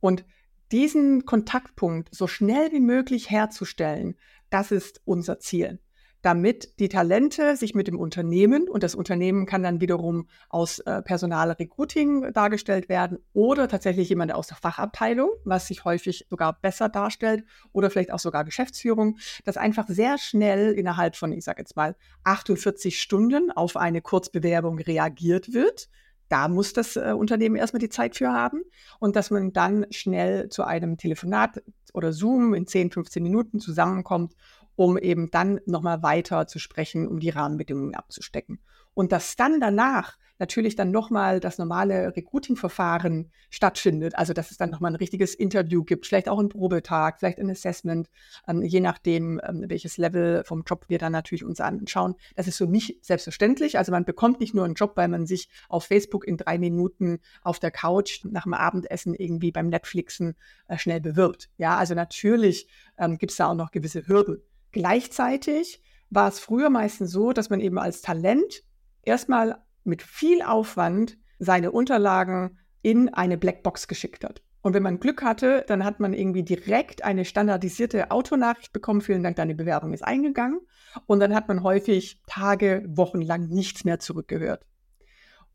[0.00, 0.24] Und
[0.72, 4.16] diesen Kontaktpunkt so schnell wie möglich herzustellen,
[4.50, 5.78] das ist unser Ziel
[6.26, 11.00] damit die Talente sich mit dem Unternehmen und das Unternehmen kann dann wiederum aus äh,
[11.00, 17.44] Personalrecruiting dargestellt werden oder tatsächlich jemand aus der Fachabteilung, was sich häufig sogar besser darstellt
[17.70, 21.94] oder vielleicht auch sogar Geschäftsführung, dass einfach sehr schnell innerhalb von, ich sage jetzt mal,
[22.24, 25.88] 48 Stunden auf eine Kurzbewerbung reagiert wird.
[26.28, 28.62] Da muss das äh, Unternehmen erstmal die Zeit für haben
[28.98, 31.62] und dass man dann schnell zu einem Telefonat
[31.94, 34.34] oder Zoom in 10, 15 Minuten zusammenkommt
[34.76, 38.60] um eben dann nochmal weiter zu sprechen, um die Rahmenbedingungen abzustecken.
[38.94, 44.70] Und dass dann danach natürlich dann nochmal das normale Recruiting-Verfahren stattfindet, also dass es dann
[44.70, 48.08] nochmal ein richtiges Interview gibt, vielleicht auch ein Probetag, vielleicht ein Assessment,
[48.46, 52.14] ähm, je nachdem, ähm, welches Level vom Job wir dann natürlich uns anschauen.
[52.34, 53.78] Das ist für mich selbstverständlich.
[53.78, 57.20] Also man bekommt nicht nur einen Job, weil man sich auf Facebook in drei Minuten
[57.42, 60.36] auf der Couch nach dem Abendessen irgendwie beim Netflixen
[60.68, 61.48] äh, schnell bewirbt.
[61.56, 64.42] Ja, also natürlich ähm, gibt es da auch noch gewisse Hürden.
[64.72, 68.62] Gleichzeitig war es früher meistens so, dass man eben als Talent
[69.02, 74.42] erstmal mit viel Aufwand seine Unterlagen in eine Blackbox geschickt hat.
[74.62, 79.22] Und wenn man Glück hatte, dann hat man irgendwie direkt eine standardisierte Autonachricht bekommen, vielen
[79.22, 80.60] Dank, deine Bewerbung ist eingegangen.
[81.06, 84.66] Und dann hat man häufig Tage, Wochen lang nichts mehr zurückgehört.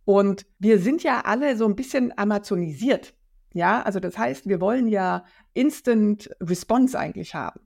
[0.06, 3.14] Und wir sind ja alle so ein bisschen amazonisiert.
[3.54, 7.60] Ja, also das heißt, wir wollen ja Instant Response eigentlich haben.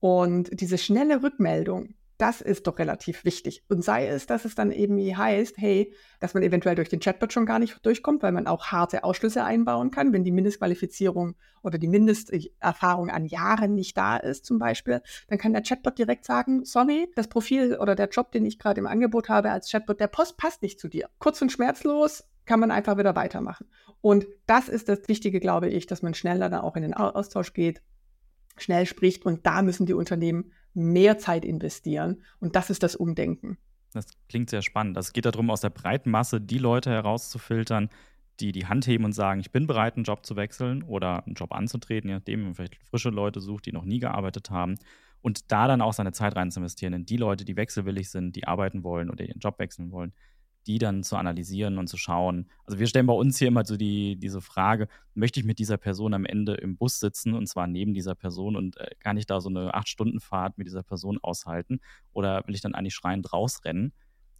[0.00, 3.64] Und diese schnelle Rückmeldung, das ist doch relativ wichtig.
[3.68, 7.32] Und sei es, dass es dann eben heißt, hey, dass man eventuell durch den Chatbot
[7.32, 11.78] schon gar nicht durchkommt, weil man auch harte Ausschlüsse einbauen kann, wenn die Mindestqualifizierung oder
[11.78, 16.64] die Mindesterfahrung an Jahren nicht da ist, zum Beispiel, dann kann der Chatbot direkt sagen,
[16.64, 20.08] sorry, das Profil oder der Job, den ich gerade im Angebot habe als Chatbot, der
[20.08, 21.08] Post passt nicht zu dir.
[21.20, 23.66] Kurz und schmerzlos kann man einfach wieder weitermachen.
[24.02, 27.54] Und das ist das Wichtige, glaube ich, dass man schneller dann auch in den Austausch
[27.54, 27.80] geht
[28.62, 29.26] schnell spricht.
[29.26, 32.22] Und da müssen die Unternehmen mehr Zeit investieren.
[32.38, 33.58] Und das ist das Umdenken.
[33.92, 34.96] Das klingt sehr spannend.
[34.96, 37.90] Es geht darum, aus der breiten Masse die Leute herauszufiltern,
[38.38, 41.34] die die Hand heben und sagen, ich bin bereit, einen Job zu wechseln oder einen
[41.34, 44.76] Job anzutreten, je nachdem, man vielleicht frische Leute sucht, die noch nie gearbeitet haben.
[45.20, 48.36] Und da dann auch seine Zeit rein zu investieren in die Leute, die wechselwillig sind,
[48.36, 50.14] die arbeiten wollen oder ihren Job wechseln wollen
[50.66, 52.50] die dann zu analysieren und zu schauen.
[52.66, 55.78] Also wir stellen bei uns hier immer so die, diese Frage, möchte ich mit dieser
[55.78, 59.26] Person am Ende im Bus sitzen und zwar neben dieser Person und äh, kann ich
[59.26, 61.80] da so eine Acht-Stunden-Fahrt mit dieser Person aushalten
[62.12, 63.92] oder will ich dann eigentlich schreiend rausrennen?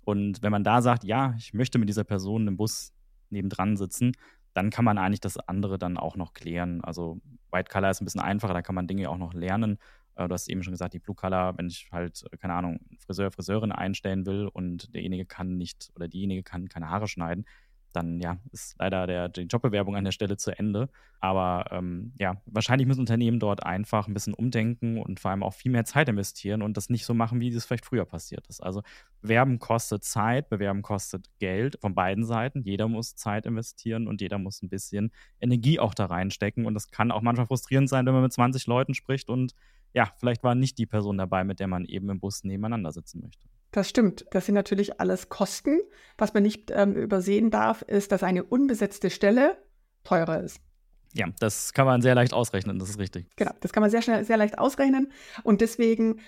[0.02, 2.92] Und wenn man da sagt, ja, ich möchte mit dieser Person im Bus
[3.30, 4.12] nebendran sitzen,
[4.54, 6.82] dann kann man eigentlich das andere dann auch noch klären.
[6.82, 7.20] Also
[7.52, 9.78] White Color ist ein bisschen einfacher, da kann man Dinge auch noch lernen.
[10.20, 12.80] Äh, du hast eben schon gesagt, die Blue Color, wenn ich halt, äh, keine Ahnung,
[12.98, 17.46] Friseur, Friseurin einstellen will und derjenige kann nicht oder diejenige kann keine Haare schneiden,
[17.92, 20.88] dann ja, ist leider der, die Jobbewerbung an der Stelle zu Ende.
[21.18, 25.54] Aber ähm, ja, wahrscheinlich müssen Unternehmen dort einfach ein bisschen umdenken und vor allem auch
[25.54, 28.62] viel mehr Zeit investieren und das nicht so machen, wie das vielleicht früher passiert ist.
[28.62, 28.82] Also
[29.22, 32.62] Bewerben kostet Zeit, Bewerben kostet Geld von beiden Seiten.
[32.62, 36.66] Jeder muss Zeit investieren und jeder muss ein bisschen Energie auch da reinstecken.
[36.66, 39.54] Und das kann auch manchmal frustrierend sein, wenn man mit 20 Leuten spricht und
[39.92, 43.20] ja, vielleicht war nicht die Person dabei, mit der man eben im Bus nebeneinander sitzen
[43.20, 43.46] möchte.
[43.72, 44.26] Das stimmt.
[44.32, 45.80] Das sind natürlich alles Kosten.
[46.18, 49.56] Was man nicht ähm, übersehen darf, ist, dass eine unbesetzte Stelle
[50.02, 50.60] teurer ist.
[51.12, 53.26] Ja, das kann man sehr leicht ausrechnen, das ist richtig.
[53.36, 55.10] Genau, das kann man sehr schnell, sehr leicht ausrechnen.
[55.42, 56.20] Und deswegen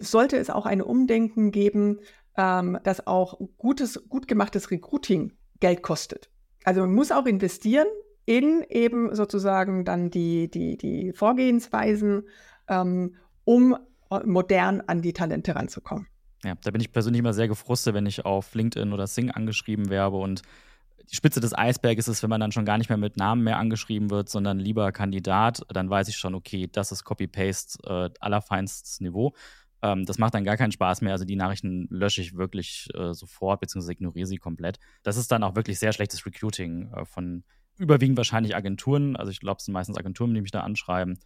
[0.00, 2.00] sollte es auch ein Umdenken geben,
[2.36, 6.30] ähm, dass auch gutes, gut gemachtes Recruiting Geld kostet.
[6.64, 7.86] Also man muss auch investieren
[8.24, 12.28] in eben sozusagen dann die, die, die Vorgehensweisen
[12.68, 13.76] ähm, um
[14.10, 16.06] äh, modern an die Talente ranzukommen.
[16.44, 19.90] Ja, da bin ich persönlich immer sehr gefrustet, wenn ich auf LinkedIn oder Sing angeschrieben
[19.90, 20.42] werbe und
[21.10, 23.58] die Spitze des Eisberges ist, wenn man dann schon gar nicht mehr mit Namen mehr
[23.58, 29.00] angeschrieben wird, sondern lieber Kandidat, dann weiß ich schon, okay, das ist Copy-Paste äh, allerfeinstes
[29.00, 29.34] Niveau.
[29.82, 31.12] Ähm, das macht dann gar keinen Spaß mehr.
[31.12, 34.78] Also die Nachrichten lösche ich wirklich äh, sofort, beziehungsweise ignoriere sie komplett.
[35.02, 37.44] Das ist dann auch wirklich sehr schlechtes Recruiting äh, von
[37.76, 39.16] überwiegend wahrscheinlich Agenturen.
[39.16, 41.18] Also ich glaube, es sind meistens Agenturen, die mich da anschreiben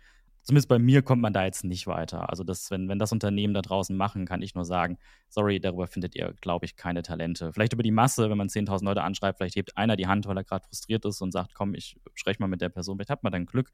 [0.47, 2.31] zumindest bei mir kommt man da jetzt nicht weiter.
[2.31, 4.97] Also das, wenn, wenn das Unternehmen da draußen machen, kann ich nur sagen,
[5.29, 7.53] sorry, darüber findet ihr, glaube ich, keine Talente.
[7.53, 10.37] Vielleicht über die Masse, wenn man 10.000 Leute anschreibt, vielleicht hebt einer die Hand, weil
[10.37, 13.25] er gerade frustriert ist und sagt, komm, ich spreche mal mit der Person, vielleicht hat
[13.25, 13.73] man dann Glück.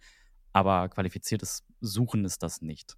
[0.55, 2.97] Aber qualifiziertes Suchen ist das nicht.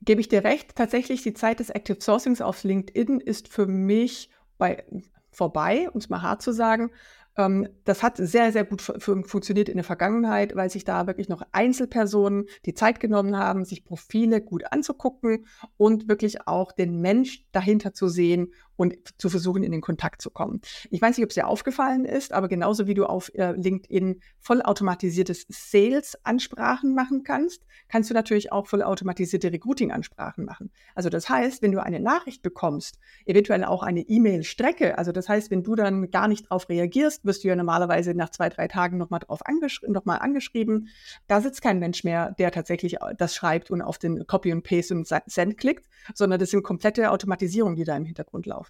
[0.00, 4.30] Gebe ich dir recht, tatsächlich die Zeit des Active Sourcings auf LinkedIn ist für mich
[4.58, 4.84] bei,
[5.32, 6.90] vorbei, um es mal hart zu sagen.
[7.36, 11.42] Ähm, das hat sehr, sehr gut funktioniert in der Vergangenheit, weil sich da wirklich noch
[11.52, 17.94] Einzelpersonen die Zeit genommen haben, sich Profile gut anzugucken und wirklich auch den Mensch dahinter
[17.94, 20.60] zu sehen und zu versuchen, in den Kontakt zu kommen.
[20.90, 24.20] Ich weiß nicht, ob es dir aufgefallen ist, aber genauso wie du auf äh, LinkedIn
[24.40, 30.70] vollautomatisiertes Sales-Ansprachen machen kannst, kannst du natürlich auch vollautomatisierte Recruiting-Ansprachen machen.
[30.94, 35.50] Also das heißt, wenn du eine Nachricht bekommst, eventuell auch eine E-Mail-Strecke, also das heißt,
[35.50, 38.98] wenn du dann gar nicht darauf reagierst, wirst du ja normalerweise nach zwei, drei Tagen
[38.98, 40.88] nochmal drauf angesch noch angeschrieben.
[41.28, 44.62] Da sitzt kein Mensch mehr, der tatsächlich äh, das schreibt und auf den Copy und
[44.62, 48.61] Paste und Send klickt, sondern das sind komplette Automatisierungen, die da im Hintergrund laufen.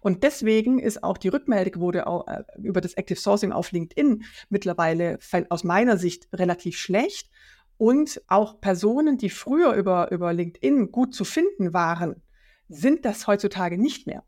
[0.00, 5.18] Und deswegen ist auch die Rückmeldequote äh, über das Active Sourcing auf LinkedIn mittlerweile
[5.48, 7.30] aus meiner Sicht relativ schlecht.
[7.78, 12.22] Und auch Personen, die früher über, über LinkedIn gut zu finden waren,
[12.68, 14.24] sind das heutzutage nicht mehr.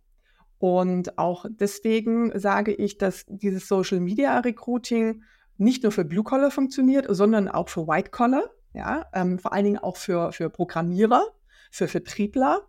[0.59, 5.22] Und auch deswegen sage ich, dass dieses Social Media Recruiting
[5.57, 9.64] nicht nur für Blue Collar funktioniert, sondern auch für White Collar, ja, ähm, vor allen
[9.64, 11.26] Dingen auch für, für Programmierer,
[11.70, 12.62] für Vertriebler,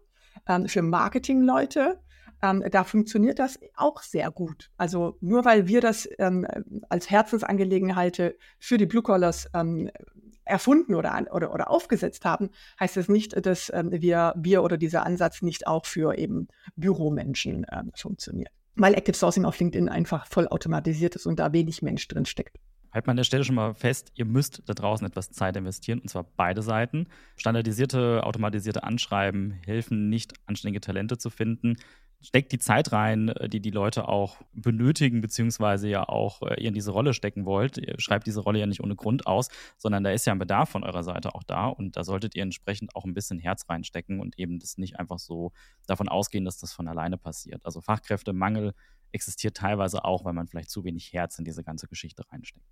[0.47, 1.99] ähm, für Marketingleute
[2.41, 4.71] ähm, da funktioniert das auch sehr gut.
[4.77, 6.47] Also nur weil wir das ähm,
[6.89, 9.89] als Herzensangelegenheit für die Blue Collars ähm,
[10.45, 15.05] erfunden oder, oder, oder aufgesetzt haben, heißt das nicht, dass ähm, wir, wir oder dieser
[15.05, 18.51] Ansatz nicht auch für eben Büromenschen ähm, funktioniert.
[18.75, 22.57] Weil Active Sourcing auf LinkedIn einfach voll automatisiert ist und da wenig Mensch drin steckt.
[22.93, 25.99] Halt mal an der Stelle schon mal fest, ihr müsst da draußen etwas Zeit investieren,
[25.99, 27.07] und zwar beide Seiten.
[27.35, 31.75] Standardisierte, automatisierte Anschreiben helfen nicht, anständige Talente zu finden
[32.25, 36.69] steckt die Zeit rein, äh, die die Leute auch benötigen, beziehungsweise ja auch äh, ihr
[36.69, 37.77] in diese Rolle stecken wollt.
[37.77, 40.69] Ihr schreibt diese Rolle ja nicht ohne Grund aus, sondern da ist ja ein Bedarf
[40.69, 44.19] von eurer Seite auch da und da solltet ihr entsprechend auch ein bisschen Herz reinstecken
[44.19, 45.51] und eben das nicht einfach so
[45.87, 47.65] davon ausgehen, dass das von alleine passiert.
[47.65, 48.73] Also Fachkräftemangel
[49.15, 52.65] existiert teilweise auch, weil man vielleicht zu wenig Herz in diese ganze Geschichte reinsteckt.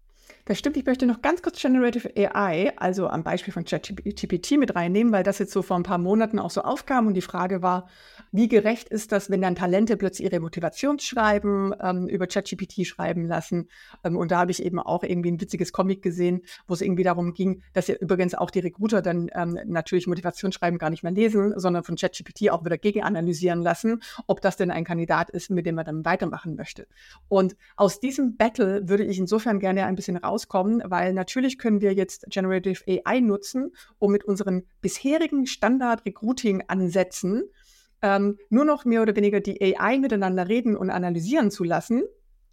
[0.45, 0.75] Das stimmt.
[0.75, 5.23] Ich möchte noch ganz kurz Generative AI, also am Beispiel von ChatGPT mit reinnehmen, weil
[5.23, 7.87] das jetzt so vor ein paar Monaten auch so aufkam und die Frage war,
[8.31, 13.69] wie gerecht ist das, wenn dann Talente plötzlich ihre Motivationsschreiben ähm, über ChatGPT schreiben lassen?
[14.03, 17.03] Ähm, und da habe ich eben auch irgendwie ein witziges Comic gesehen, wo es irgendwie
[17.03, 21.13] darum ging, dass ja übrigens auch die Recruiter dann ähm, natürlich Motivationsschreiben gar nicht mehr
[21.13, 25.65] lesen, sondern von ChatGPT auch wieder gegenanalysieren lassen, ob das denn ein Kandidat ist, mit
[25.65, 26.03] dem man dann
[26.33, 26.87] weitermachen möchte.
[27.27, 31.81] Und aus diesem Battle würde ich insofern gerne ein bisschen bisschen rauskommen, weil natürlich können
[31.81, 37.43] wir jetzt Generative AI nutzen, um mit unseren bisherigen Standard-Recruiting-Ansätzen
[38.01, 42.03] ähm, nur noch mehr oder weniger die AI miteinander reden und analysieren zu lassen.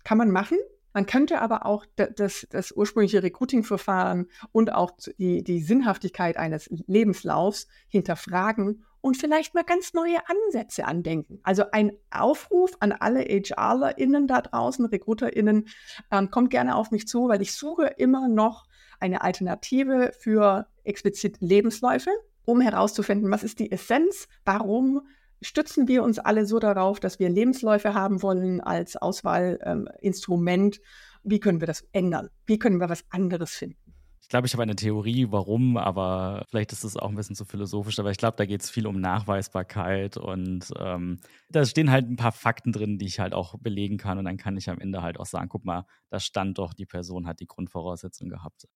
[0.05, 0.59] Kann man machen.
[0.93, 7.69] Man könnte aber auch das, das ursprüngliche Recruiting-Verfahren und auch die, die Sinnhaftigkeit eines Lebenslaufs
[7.89, 11.41] hinterfragen und vielleicht mal ganz neue Ansätze andenken.
[11.43, 15.69] Also ein Aufruf an alle HRlerInnen da draußen, RecruiterInnen,
[16.11, 18.67] ähm, kommt gerne auf mich zu, weil ich suche immer noch
[18.99, 22.11] eine Alternative für explizit Lebensläufe,
[22.45, 25.03] um herauszufinden, was ist die Essenz, warum
[25.43, 30.77] stützen wir uns alle so darauf, dass wir Lebensläufe haben wollen als Auswahlinstrument.
[30.77, 30.83] Ähm,
[31.23, 32.29] Wie können wir das ändern?
[32.47, 33.90] Wie können wir was anderes finden?
[34.29, 37.99] Glaube, ich habe eine Theorie, warum, aber vielleicht ist es auch ein bisschen zu philosophisch.
[37.99, 42.17] Aber ich glaube, da geht es viel um Nachweisbarkeit und ähm, da stehen halt ein
[42.17, 44.19] paar Fakten drin, die ich halt auch belegen kann.
[44.19, 46.87] Und dann kann ich am Ende halt auch sagen, guck mal, da stand doch, die
[46.87, 48.69] Person hat die Grundvoraussetzungen gehabt.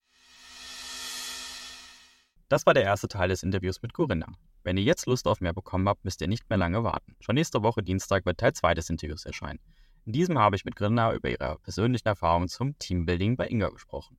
[2.49, 4.27] Das war der erste Teil des Interviews mit Corinna.
[4.63, 7.15] Wenn ihr jetzt Lust auf mehr bekommen habt, müsst ihr nicht mehr lange warten.
[7.19, 9.59] Schon nächste Woche Dienstag wird Teil 2 des Interviews erscheinen.
[10.05, 14.17] In diesem habe ich mit Corinna über ihre persönlichen Erfahrungen zum Teambuilding bei Inga gesprochen.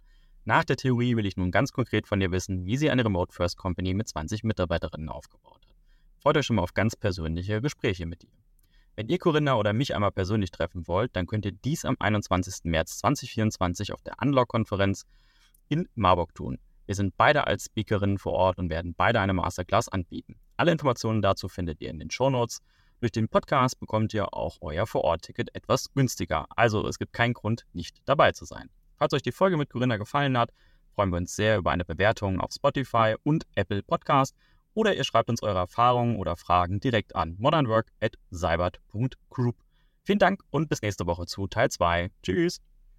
[0.49, 3.34] Nach der Theorie will ich nun ganz konkret von dir wissen, wie sie eine Remote
[3.34, 5.74] First Company mit 20 Mitarbeiterinnen aufgebaut hat.
[6.22, 8.30] Freut euch schon mal auf ganz persönliche Gespräche mit ihr.
[8.94, 12.61] Wenn ihr Corinna oder mich einmal persönlich treffen wollt, dann könnt ihr dies am 21.
[12.62, 15.05] März 2024 auf der Unlock-Konferenz
[15.68, 16.61] in Marburg tun.
[16.86, 20.36] Wir sind beide als Speakerinnen vor Ort und werden beide eine Masterclass anbieten.
[20.57, 22.61] Alle Informationen dazu findet ihr in den Shownotes.
[23.01, 26.47] Durch den Podcast bekommt ihr auch euer Vor-Ort-Ticket etwas günstiger.
[26.55, 28.70] Also es gibt keinen Grund, nicht dabei zu sein.
[28.99, 30.51] Falls euch die Folge mit Corinna gefallen hat,
[30.94, 34.34] freuen wir uns sehr über eine Bewertung auf Spotify und Apple Podcast
[34.74, 39.57] oder ihr schreibt uns eure Erfahrungen oder Fragen direkt an modernwork.seibert.group.
[40.05, 42.11] Vielen Dank und bis nächste Woche zu Teil 2.
[42.22, 42.61] Tschüss!